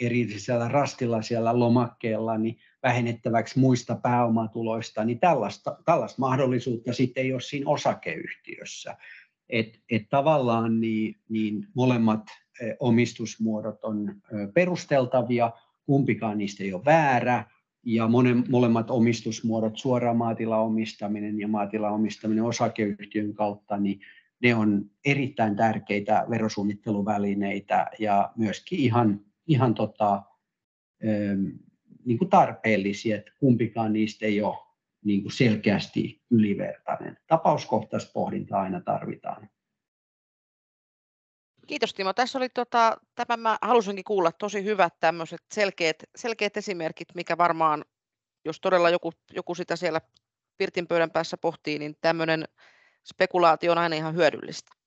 erillisellä 0.00 0.68
rastilla 0.68 1.22
siellä 1.22 1.58
lomakkeella 1.58 2.38
niin 2.38 2.58
vähennettäväksi 2.82 3.58
muista 3.58 3.98
pääomatuloista, 4.02 5.04
niin 5.04 5.20
tällaista, 5.20 5.76
tällaista 5.84 6.20
mahdollisuutta 6.20 6.92
sitten 6.92 7.24
ei 7.24 7.32
ole 7.32 7.40
siinä 7.40 7.70
osakeyhtiössä. 7.70 8.96
Et, 9.48 9.80
et 9.90 10.02
tavallaan 10.10 10.80
niin, 10.80 11.20
niin 11.28 11.66
molemmat 11.74 12.26
omistusmuodot 12.80 13.84
on 13.84 14.14
perusteltavia, 14.54 15.52
kumpikaan 15.86 16.38
niistä 16.38 16.64
ei 16.64 16.72
ole 16.72 16.84
väärä, 16.84 17.44
ja 17.84 18.08
monen, 18.08 18.44
molemmat 18.48 18.90
omistusmuodot, 18.90 19.76
suoraan 19.76 20.16
maatilaomistaminen 20.16 21.40
ja 21.40 21.48
maatilaomistaminen 21.48 22.44
osakeyhtiön 22.44 23.34
kautta, 23.34 23.76
niin 23.76 24.00
ne 24.42 24.54
on 24.54 24.84
erittäin 25.04 25.56
tärkeitä 25.56 26.26
verosuunnitteluvälineitä 26.30 27.86
ja 27.98 28.32
myöskin 28.36 28.78
ihan, 28.78 29.20
ihan 29.48 29.74
tota, 29.74 30.22
niin 32.04 32.18
kuin 32.18 32.30
tarpeellisia, 32.30 33.16
että 33.16 33.32
kumpikaan 33.40 33.92
niistä 33.92 34.26
ei 34.26 34.42
ole 34.42 34.58
niin 35.04 35.22
kuin 35.22 35.32
selkeästi 35.32 36.22
ylivertainen. 36.30 37.16
Tapauskohtaista 37.26 38.12
pohdintaa 38.12 38.62
aina 38.62 38.80
tarvitaan. 38.80 39.48
Kiitos 41.66 41.94
Timo. 41.94 42.12
Tässä 42.12 42.38
oli 42.38 42.48
tota, 42.48 42.96
tämän 43.14 43.40
mä 43.40 43.58
halusinkin 43.62 44.04
kuulla 44.04 44.32
tosi 44.32 44.64
hyvät 44.64 44.94
tämmöiset 45.00 45.40
selkeät, 45.54 45.96
selkeät 46.16 46.56
esimerkit, 46.56 47.08
mikä 47.14 47.38
varmaan, 47.38 47.84
jos 48.44 48.60
todella 48.60 48.90
joku, 48.90 49.12
joku 49.32 49.54
sitä 49.54 49.76
siellä 49.76 50.00
Pirtin 50.58 50.86
pöydän 50.86 51.10
päässä 51.10 51.36
pohtii, 51.36 51.78
niin 51.78 51.96
tämmöinen 52.00 52.44
spekulaatio 53.04 53.72
on 53.72 53.78
aina 53.78 53.96
ihan 53.96 54.14
hyödyllistä. 54.14 54.77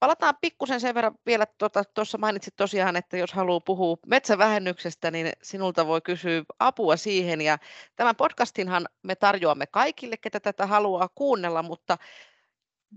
Palataan 0.00 0.34
pikkusen 0.40 0.80
sen 0.80 0.94
verran 0.94 1.14
vielä, 1.26 1.46
tuossa 1.46 1.84
tota, 1.94 2.18
mainitsit 2.18 2.56
tosiaan, 2.56 2.96
että 2.96 3.16
jos 3.16 3.32
haluaa 3.32 3.60
puhua 3.60 3.96
metsävähennyksestä, 4.06 5.10
niin 5.10 5.32
sinulta 5.42 5.86
voi 5.86 6.00
kysyä 6.00 6.42
apua 6.58 6.96
siihen. 6.96 7.40
Ja 7.40 7.58
tämän 7.96 8.16
podcastinhan 8.16 8.86
me 9.02 9.14
tarjoamme 9.14 9.66
kaikille, 9.66 10.16
ketä 10.16 10.40
tätä 10.40 10.66
haluaa 10.66 11.08
kuunnella, 11.14 11.62
mutta 11.62 11.98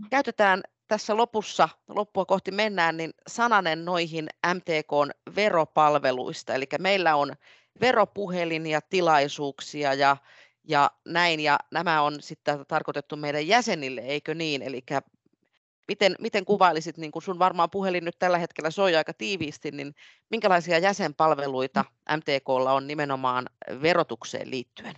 käytetään 0.09 0.61
tässä 0.87 1.17
lopussa, 1.17 1.69
loppua 1.87 2.25
kohti 2.25 2.51
mennään, 2.51 2.97
niin 2.97 3.11
sananen 3.27 3.85
noihin 3.85 4.27
MTKn 4.53 5.09
veropalveluista. 5.35 6.53
Eli 6.53 6.65
meillä 6.79 7.15
on 7.15 7.33
veropuhelin 7.81 8.67
ja 8.67 8.81
tilaisuuksia 8.81 9.93
ja, 9.93 10.17
ja 10.63 10.91
näin, 11.05 11.39
ja 11.39 11.59
nämä 11.71 12.01
on 12.01 12.21
sitten 12.21 12.65
tarkoitettu 12.67 13.15
meidän 13.15 13.47
jäsenille, 13.47 14.01
eikö 14.01 14.35
niin? 14.35 14.61
Eli 14.61 14.81
miten, 15.89 16.15
miten 16.19 16.45
kuvailisit, 16.45 16.97
niin 16.97 17.11
kun 17.11 17.21
sun 17.21 17.39
varmaan 17.39 17.69
puhelin 17.69 18.05
nyt 18.05 18.15
tällä 18.19 18.37
hetkellä 18.37 18.71
soi 18.71 18.95
aika 18.95 19.13
tiiviisti, 19.13 19.71
niin 19.71 19.93
minkälaisia 20.29 20.79
jäsenpalveluita 20.79 21.85
MTKlla 22.17 22.73
on 22.73 22.87
nimenomaan 22.87 23.45
verotukseen 23.81 24.51
liittyen? 24.51 24.95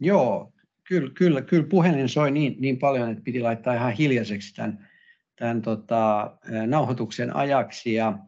Joo, 0.00 0.52
kyllä, 0.84 1.10
kyllä, 1.14 1.42
kyllä 1.42 1.66
puhelin 1.68 2.08
soi 2.08 2.30
niin, 2.30 2.56
niin 2.58 2.78
paljon, 2.78 3.10
että 3.10 3.24
piti 3.24 3.40
laittaa 3.40 3.74
ihan 3.74 3.92
hiljaiseksi 3.92 4.54
tämän, 4.54 4.88
tämän 5.36 5.62
tota, 5.62 6.36
nauhoituksen 6.66 7.36
ajaksi. 7.36 7.94
Ja 7.94 8.18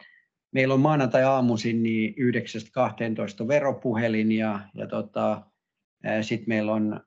meillä 0.52 0.74
on 0.74 0.80
maanantai-aamuisin 0.80 1.82
niin 1.82 2.14
9.12 3.42 3.48
veropuhelin 3.48 4.32
ja, 4.32 4.60
ja 4.74 4.86
tota, 4.86 5.42
sitten 6.22 6.48
meillä 6.48 6.72
on, 6.72 7.00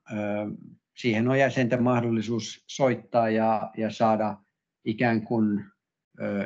siihen 0.94 1.28
on 1.28 1.38
jäsenten 1.38 1.82
mahdollisuus 1.82 2.64
soittaa 2.66 3.30
ja, 3.30 3.70
ja 3.76 3.90
saada 3.90 4.36
ikään 4.84 5.22
kuin 5.22 5.64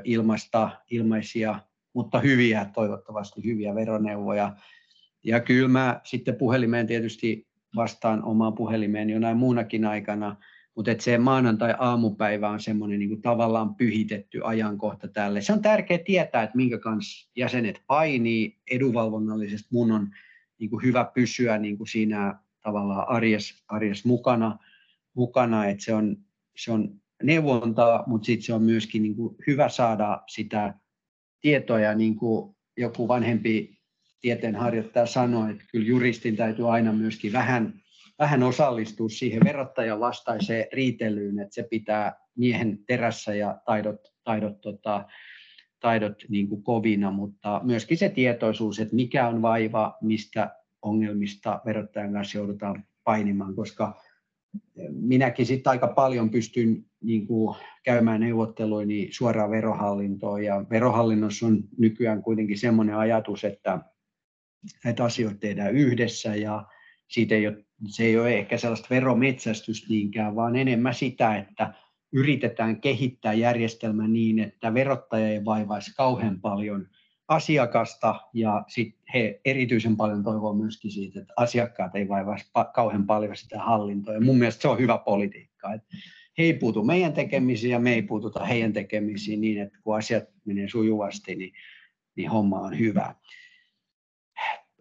ilmasta, 0.04 0.70
ilmaisia, 0.90 1.60
mutta 1.94 2.20
hyviä, 2.20 2.70
toivottavasti 2.74 3.44
hyviä 3.44 3.74
veroneuvoja. 3.74 4.56
Ja 5.24 5.40
kyllä 5.40 5.68
mä 5.68 6.00
sitten 6.04 6.36
puhelimeen 6.36 6.86
tietysti 6.86 7.48
vastaan 7.76 8.24
omaan 8.24 8.54
puhelimeen 8.54 9.10
jonain 9.10 9.36
muunakin 9.36 9.84
aikana, 9.84 10.36
mutta 10.74 10.90
että 10.90 11.04
se 11.04 11.18
maanantai-aamupäivä 11.18 12.48
on 12.48 12.60
semmoinen 12.60 12.98
niin 12.98 13.22
tavallaan 13.22 13.74
pyhitetty 13.74 14.40
ajankohta 14.44 15.08
tälle. 15.08 15.40
Se 15.40 15.52
on 15.52 15.62
tärkeää 15.62 16.00
tietää, 16.04 16.42
että 16.42 16.56
minkä 16.56 16.78
kanssa 16.78 17.30
jäsenet 17.36 17.82
painii. 17.86 18.58
Edunvalvonnallisesti 18.70 19.68
mun 19.72 19.92
on 19.92 20.10
niin 20.58 20.70
kuin 20.70 20.82
hyvä 20.82 21.10
pysyä 21.14 21.58
niin 21.58 21.78
kuin 21.78 21.88
siinä 21.88 22.38
tavallaan 22.68 23.08
arjes, 23.08 23.64
arjes 23.68 24.04
mukana, 24.04 24.58
mukana 25.14 25.66
että 25.66 25.84
se 25.84 25.94
on, 25.94 26.16
se 26.56 26.72
on 26.72 27.00
neuvontaa, 27.22 28.04
mutta 28.06 28.26
sitten 28.26 28.46
se 28.46 28.54
on 28.54 28.62
myöskin 28.62 29.02
niin 29.02 29.16
kuin 29.16 29.36
hyvä 29.46 29.68
saada 29.68 30.22
sitä 30.26 30.74
tietoa, 31.40 31.94
niin 31.94 32.16
kuin 32.16 32.56
joku 32.76 33.08
vanhempi 33.08 33.78
tieteenharjoittaja 34.20 35.06
sanoi, 35.06 35.50
että 35.50 35.64
kyllä 35.72 35.86
juristin 35.86 36.36
täytyy 36.36 36.72
aina 36.72 36.92
myöskin 36.92 37.32
vähän, 37.32 37.74
vähän 38.18 38.42
osallistua 38.42 39.08
siihen 39.08 39.40
verottajan 39.44 40.00
vastaiseen 40.00 40.66
riitelyyn, 40.72 41.38
että 41.38 41.54
se 41.54 41.62
pitää 41.70 42.16
miehen 42.36 42.78
terässä 42.86 43.34
ja 43.34 43.60
taidot, 43.64 44.00
taidot, 44.24 44.60
tota, 44.60 45.04
taidot 45.80 46.24
niin 46.28 46.48
kuin 46.48 46.62
kovina, 46.62 47.10
mutta 47.10 47.60
myöskin 47.64 47.98
se 47.98 48.08
tietoisuus, 48.08 48.80
että 48.80 48.96
mikä 48.96 49.28
on 49.28 49.42
vaiva, 49.42 49.98
mistä 50.00 50.57
ongelmista 50.82 51.60
verottajan 51.66 52.12
kanssa 52.12 52.38
joudutaan 52.38 52.84
painimaan, 53.04 53.54
koska 53.54 54.00
minäkin 54.90 55.46
sitten 55.46 55.70
aika 55.70 55.88
paljon 55.88 56.30
pystyn 56.30 56.84
niin 57.00 57.26
kuin, 57.26 57.56
käymään 57.82 58.20
neuvotteluini 58.20 59.08
suoraan 59.10 59.50
verohallintoon. 59.50 60.44
Ja 60.44 60.64
verohallinnossa 60.70 61.46
on 61.46 61.64
nykyään 61.78 62.22
kuitenkin 62.22 62.58
semmoinen 62.58 62.96
ajatus, 62.96 63.44
että 63.44 63.78
näitä 64.84 65.04
asioita 65.04 65.38
tehdään 65.38 65.76
yhdessä 65.76 66.34
ja 66.34 66.66
siitä 67.08 67.34
ei 67.34 67.46
ole, 67.46 67.64
se 67.86 68.04
ei 68.04 68.18
ole 68.18 68.38
ehkä 68.38 68.58
sellaista 68.58 68.88
verometsästystä 68.90 69.86
niinkään, 69.88 70.36
vaan 70.36 70.56
enemmän 70.56 70.94
sitä, 70.94 71.36
että 71.36 71.74
yritetään 72.12 72.80
kehittää 72.80 73.32
järjestelmä 73.32 74.08
niin, 74.08 74.38
että 74.38 74.74
verottaja 74.74 75.28
ei 75.28 75.44
vaivaisi 75.44 75.94
kauhean 75.96 76.40
paljon 76.40 76.88
asiakasta 77.28 78.20
ja 78.32 78.64
sit 78.68 78.96
he 79.14 79.40
erityisen 79.44 79.96
paljon 79.96 80.24
toivoo 80.24 80.54
myöskin 80.54 80.90
siitä, 80.90 81.20
että 81.20 81.32
asiakkaat 81.36 81.94
ei 81.94 82.08
vaivaa 82.08 82.36
kauhean 82.74 83.06
paljon 83.06 83.36
sitä 83.36 83.58
hallintoa. 83.58 84.14
Ja 84.14 84.20
mun 84.20 84.38
mielestä 84.38 84.62
se 84.62 84.68
on 84.68 84.78
hyvä 84.78 84.98
politiikka. 84.98 85.72
Että 85.72 85.88
he 86.38 86.42
ei 86.42 86.54
puutu 86.54 86.84
meidän 86.84 87.12
tekemisiin 87.12 87.70
ja 87.70 87.78
me 87.78 87.94
ei 87.94 88.02
puututa 88.02 88.44
heidän 88.44 88.72
tekemisiin 88.72 89.40
niin, 89.40 89.62
että 89.62 89.78
kun 89.82 89.96
asiat 89.96 90.24
menee 90.44 90.68
sujuvasti, 90.68 91.34
niin, 91.34 91.52
niin 92.16 92.30
homma 92.30 92.60
on 92.60 92.78
hyvä. 92.78 93.14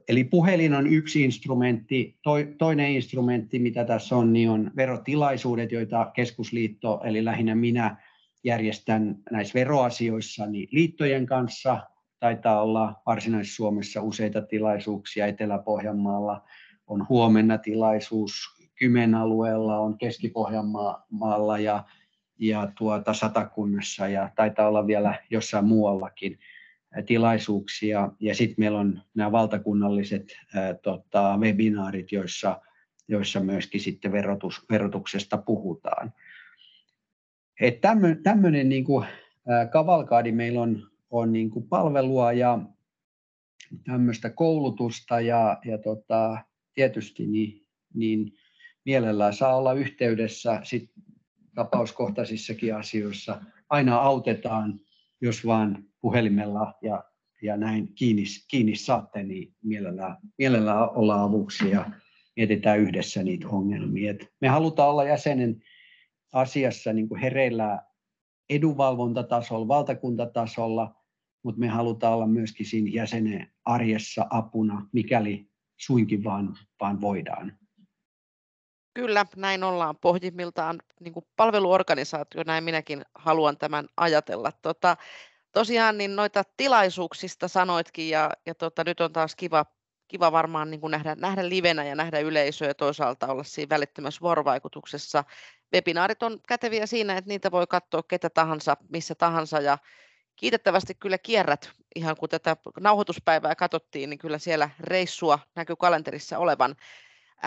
Eli 0.08 0.24
puhelin 0.24 0.74
on 0.74 0.88
yksi 0.88 1.24
instrumentti. 1.24 2.20
Toinen 2.58 2.92
instrumentti, 2.92 3.60
mitä 3.60 3.86
tässä 3.86 4.16
on, 4.16 4.34
niin 4.34 4.50
on 4.50 4.72
verotilaisuudet, 4.76 5.72
joita 5.72 6.12
keskusliitto, 6.16 7.02
eli 7.04 7.26
lähinnä 7.26 7.56
minä, 7.56 7.98
järjestän 8.44 9.16
näissä 9.32 9.54
veroasioissa 9.54 10.46
niin 10.46 10.70
liittojen 10.72 11.26
kanssa. 11.26 11.80
Taitaa 12.20 12.62
olla 12.62 13.02
Varsinais-Suomessa 13.06 14.02
useita 14.02 14.42
tilaisuuksia, 14.42 15.26
Etelä-Pohjanmaalla 15.26 16.44
on 16.88 17.06
huomenna 17.10 17.58
tilaisuus, 17.58 18.58
Kymen 18.76 19.16
alueella 19.16 19.80
on 19.80 19.98
Keski-Pohjanmaalla 19.98 21.60
ja, 21.60 21.84
ja 22.40 22.72
tuota 22.78 23.14
Satakunnassa 23.14 24.08
ja 24.08 24.30
taitaa 24.36 24.68
olla 24.68 24.88
vielä 24.88 25.16
jossain 25.30 25.66
muuallakin 25.66 26.40
tilaisuuksia. 27.06 28.10
Ja 28.20 28.36
sitten 28.36 28.56
meillä 28.58 28.80
on 28.80 29.02
nämä 29.16 29.32
valtakunnalliset 29.32 30.38
ää, 30.56 30.74
tota, 30.74 31.38
webinaarit, 31.40 32.12
joissa, 32.12 32.62
joissa 33.08 33.40
myöskin 33.40 33.82
sitten 33.82 34.12
verotus, 34.12 34.66
verotuksesta 34.70 35.38
puhutaan. 35.38 36.14
Tämmöinen 38.24 38.70
niin 38.70 38.84
kuin, 38.84 39.06
kavalkaadi 39.72 40.32
meillä 40.32 40.62
on, 40.62 40.88
on 41.10 41.34
niin 41.34 41.50
kuin 41.50 41.68
palvelua 41.68 42.34
ja 42.34 42.60
tämmöistä 43.84 44.30
koulutusta 44.30 45.22
ja, 45.22 45.58
ja 45.66 45.78
tota, 45.78 46.38
tietysti 46.74 47.28
niin, 47.28 47.68
niin 47.94 48.34
mielellään 48.86 49.34
saa 49.34 49.56
olla 49.58 49.74
yhteydessä 49.74 50.60
sit 50.64 50.92
tapauskohtaisissakin 51.56 52.76
asioissa. 52.76 53.42
Aina 53.70 53.98
autetaan, 53.98 54.80
jos 55.22 55.46
vaan 55.46 55.84
puhelimella 56.02 56.74
ja, 56.82 57.04
ja 57.42 57.58
näin 57.58 57.94
kiinni, 57.94 58.24
kiinni 58.48 58.76
saatte, 58.76 59.24
niin 59.24 59.54
mielellään, 59.64 60.18
mielellään 60.38 60.90
olla 60.90 61.24
avuksi 61.24 61.70
ja 61.70 61.92
mietitään 62.36 62.80
yhdessä 62.80 63.24
niitä 63.24 63.48
ongelmia. 63.48 64.12
Et 64.12 64.34
me 64.42 64.48
halutaan 64.48 64.90
olla 64.90 65.04
jäsenen 65.04 65.64
asiassa 66.34 66.94
niin 66.94 67.10
kuin 67.10 67.22
hereillä 67.22 67.84
edunvalvontatasolla, 68.50 69.68
valtakuntatasolla, 69.68 70.96
mutta 71.44 71.60
me 71.60 71.68
halutaan 71.68 72.14
olla 72.14 72.28
myöskin 72.28 72.66
siinä 72.66 72.90
jäsenen 72.94 73.52
arjessa 73.66 74.28
apuna, 74.30 74.88
mikäli 74.92 75.50
suinkin 75.78 76.24
vaan, 76.24 76.58
vaan 76.82 77.02
voidaan. 77.02 77.58
Kyllä, 78.94 79.26
näin 79.36 79.64
ollaan 79.64 79.98
pohjimmiltaan 79.98 80.80
niin 81.00 81.14
kuin 81.14 81.26
palveluorganisaatio, 81.36 82.44
näin 82.46 82.64
minäkin 82.64 83.06
haluan 83.16 83.58
tämän 83.58 83.88
ajatella. 83.98 84.52
Tota, 84.52 84.98
tosiaan 85.52 85.98
niin 85.98 86.16
noita 86.16 86.44
tilaisuuksista 86.58 87.48
sanoitkin 87.48 88.10
ja, 88.10 88.32
ja 88.46 88.56
tota, 88.56 88.84
nyt 88.84 89.02
on 89.02 89.14
taas 89.14 89.36
kiva, 89.36 89.66
kiva 90.08 90.32
varmaan 90.32 90.72
niin 90.72 90.82
kuin 90.82 90.92
nähdä, 90.92 91.16
nähdä 91.16 91.50
livenä 91.50 91.86
ja 91.86 91.96
nähdä 91.96 92.20
yleisöä 92.20 92.68
ja 92.68 92.74
toisaalta 92.74 93.28
olla 93.28 93.44
siinä 93.44 93.70
välittömässä 93.70 94.22
vuorovaikutuksessa. 94.22 95.24
Webinaarit 95.74 96.24
on 96.24 96.40
käteviä 96.48 96.86
siinä, 96.86 97.18
että 97.18 97.28
niitä 97.28 97.52
voi 97.52 97.68
katsoa 97.68 98.04
ketä 98.04 98.30
tahansa, 98.30 98.78
missä 98.90 99.16
tahansa 99.16 99.62
ja 99.62 99.78
kiitettävästi 100.36 100.96
kyllä 100.96 101.18
kierrät, 101.18 101.72
ihan 101.96 102.16
kun 102.18 102.30
tätä 102.30 102.58
nauhoituspäivää 102.80 103.56
katsottiin, 103.56 104.10
niin 104.10 104.18
kyllä 104.18 104.38
siellä 104.38 104.70
reissua 104.80 105.40
näkyy 105.56 105.76
kalenterissa 105.76 106.38
olevan. 106.38 106.76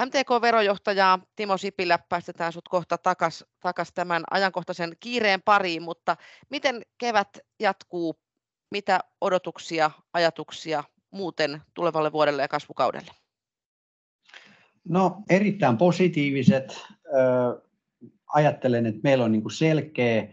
MTK-verojohtaja 0.07 1.19
Timo 1.37 1.57
Sipilä, 1.57 1.99
päästetään 1.99 2.53
sinut 2.53 2.69
kohta 2.69 2.99
takaisin 2.99 3.47
takas 3.61 3.93
tämän 3.95 4.23
ajankohtaisen 4.31 4.97
kiireen 5.01 5.43
pariin, 5.43 5.83
mutta 5.83 6.17
miten 6.51 6.83
kevät 6.99 7.39
jatkuu? 7.61 8.21
Mitä 8.71 9.01
odotuksia, 9.21 9.91
ajatuksia 10.13 10.85
muuten 11.11 11.63
tulevalle 11.75 12.13
vuodelle 12.13 12.43
ja 12.43 12.49
kasvukaudelle? 12.49 13.11
No 14.85 15.23
erittäin 15.31 15.79
positiiviset. 15.79 16.87
Ajattelen, 18.35 18.87
että 18.87 19.01
meillä 19.05 19.25
on 19.25 19.33
niin 19.33 19.51
selkeä 19.51 20.29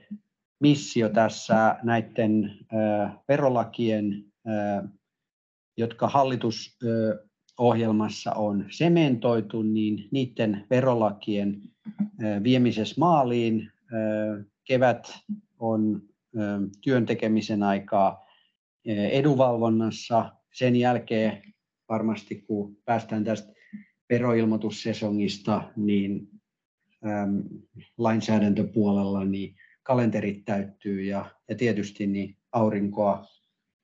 missio 0.60 1.10
tässä 1.10 1.76
näiden 1.84 2.60
verolakien, 3.28 4.26
jotka 5.78 6.08
hallitus 6.08 6.80
ohjelmassa 7.58 8.32
on 8.32 8.66
sementoitu, 8.70 9.62
niin 9.62 10.08
niiden 10.12 10.66
verolakien 10.70 11.62
viemisessä 12.44 12.96
maaliin. 12.98 13.72
Kevät 14.64 15.20
on 15.60 16.02
työn 16.82 17.06
tekemisen 17.06 17.64
aikaa 17.64 18.26
edunvalvonnassa. 19.12 20.32
Sen 20.54 20.76
jälkeen 20.76 21.42
varmasti 21.90 22.36
kun 22.36 22.78
päästään 22.86 23.24
tästä 23.24 23.54
veroilmoitussesongista, 24.10 25.64
niin 25.76 26.28
lainsäädäntöpuolella 27.98 29.26
niin 29.26 29.56
kalenterit 29.84 30.46
täyttyy 30.46 31.02
ja, 31.02 31.26
ja 31.50 31.56
tietysti 31.56 32.08
niin 32.08 32.38
aurinkoa 32.52 33.26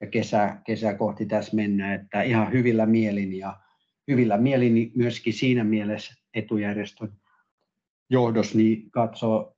ja 0.02 0.08
kesä, 0.08 0.58
kesä 0.66 0.94
kohti 0.94 1.26
tässä 1.26 1.56
mennään, 1.56 2.02
että 2.02 2.22
ihan 2.22 2.52
hyvillä 2.52 2.86
mielin 2.86 3.34
ja 3.34 3.58
hyvillä 4.08 4.38
mielin 4.38 4.92
myöskin 4.96 5.34
siinä 5.34 5.64
mielessä 5.64 6.14
etujärjestön 6.34 7.14
johdos 8.10 8.56
niin 8.56 8.92
katsoo 8.92 9.58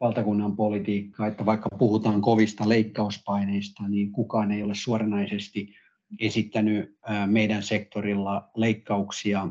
valtakunnan 0.00 0.56
politiikkaa, 0.56 1.26
että 1.26 1.46
vaikka 1.46 1.68
puhutaan 1.78 2.20
kovista 2.20 2.68
leikkauspaineista, 2.68 3.88
niin 3.88 4.12
kukaan 4.12 4.52
ei 4.52 4.62
ole 4.62 4.74
suoranaisesti 4.74 5.74
esittänyt 6.20 6.98
meidän 7.26 7.62
sektorilla 7.62 8.50
leikkauksia, 8.56 9.48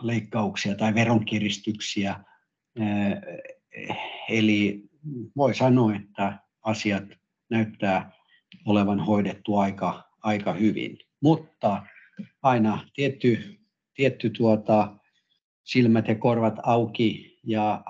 leikkauksia 0.00 0.74
tai 0.74 0.94
veronkiristyksiä. 0.94 2.24
Eli 4.28 4.82
voi 5.36 5.54
sanoa, 5.54 5.94
että 5.94 6.38
asiat 6.62 7.04
näyttää 7.50 8.12
olevan 8.66 9.00
hoidettu 9.00 9.56
aika, 9.56 10.04
aika 10.22 10.52
hyvin. 10.52 10.98
Mutta 11.22 11.86
aina 12.42 12.88
tietty, 12.94 13.58
tietty 13.94 14.30
tuota, 14.30 14.96
silmät 15.64 16.08
ja 16.08 16.14
korvat 16.14 16.54
auki 16.62 17.38
ja 17.44 17.84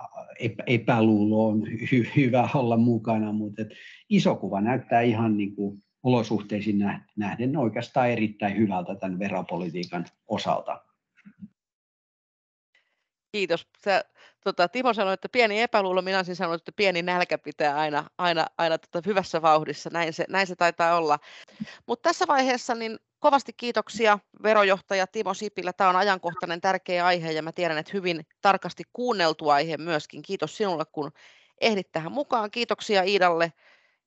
epäluulo 0.66 1.48
on 1.48 1.62
hy, 1.92 2.06
hyvä 2.16 2.48
olla 2.54 2.76
mukana, 2.76 3.32
mutta 3.32 3.62
et 3.62 3.68
iso 4.08 4.34
kuva 4.34 4.60
näyttää 4.60 5.00
ihan 5.00 5.36
niin 5.36 5.54
kuin 5.56 5.82
olosuhteisiin 6.02 6.78
nähden 7.16 7.56
oikeastaan 7.56 8.10
erittäin 8.10 8.56
hyvältä 8.56 8.94
tämän 8.94 9.18
veropolitiikan 9.18 10.04
osalta. 10.28 10.91
Kiitos. 13.32 13.66
Sä, 13.84 14.04
tota, 14.44 14.68
Timo 14.68 14.94
sanoi, 14.94 15.14
että 15.14 15.28
pieni 15.28 15.62
epäluulo, 15.62 16.02
minä 16.02 16.18
olisin 16.18 16.36
sanonut, 16.36 16.60
että 16.60 16.72
pieni 16.72 17.02
nälkä 17.02 17.38
pitää 17.38 17.76
aina, 17.76 18.10
aina, 18.18 18.46
aina 18.58 18.78
tota, 18.78 19.02
hyvässä 19.06 19.42
vauhdissa. 19.42 19.90
Näin 19.92 20.12
se, 20.12 20.24
näin 20.28 20.46
se 20.46 20.56
taitaa 20.56 20.96
olla. 20.96 21.18
Mutta 21.86 22.08
tässä 22.08 22.26
vaiheessa 22.26 22.74
niin 22.74 22.98
kovasti 23.18 23.52
kiitoksia 23.52 24.18
verojohtaja 24.42 25.06
Timo 25.06 25.34
Sipilä. 25.34 25.72
Tämä 25.72 25.90
on 25.90 25.96
ajankohtainen 25.96 26.60
tärkeä 26.60 27.06
aihe 27.06 27.32
ja 27.32 27.42
mä 27.42 27.52
tiedän, 27.52 27.78
että 27.78 27.92
hyvin 27.92 28.26
tarkasti 28.40 28.82
kuunneltu 28.92 29.48
aihe 29.48 29.76
myöskin. 29.76 30.22
Kiitos 30.22 30.56
sinulle, 30.56 30.84
kun 30.92 31.12
ehdit 31.60 31.92
tähän 31.92 32.12
mukaan. 32.12 32.50
Kiitoksia 32.50 33.02
Iidalle 33.02 33.52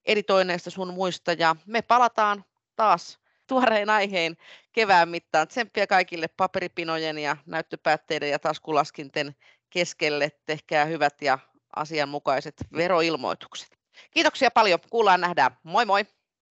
editoineista 0.05 0.69
sun 0.69 0.93
muista 0.93 1.33
ja 1.33 1.55
me 1.65 1.81
palataan 1.81 2.45
taas 2.75 3.19
tuorein 3.47 3.89
aiheen 3.89 4.37
kevään 4.73 5.09
mittaan. 5.09 5.47
Tsemppiä 5.47 5.87
kaikille 5.87 6.27
paperipinojen 6.27 7.17
ja 7.17 7.37
näyttöpäätteiden 7.45 8.29
ja 8.29 8.39
taskulaskinten 8.39 9.35
keskelle. 9.69 10.31
Tehkää 10.45 10.85
hyvät 10.85 11.21
ja 11.21 11.39
asianmukaiset 11.75 12.55
veroilmoitukset. 12.73 13.77
Kiitoksia 14.11 14.51
paljon. 14.51 14.79
Kuullaan 14.89 15.21
nähdään. 15.21 15.57
Moi 15.63 15.85
moi. 15.85 16.05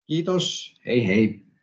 Kiitos. 0.06 0.74
Hei 0.86 1.06
hei. 1.06 1.53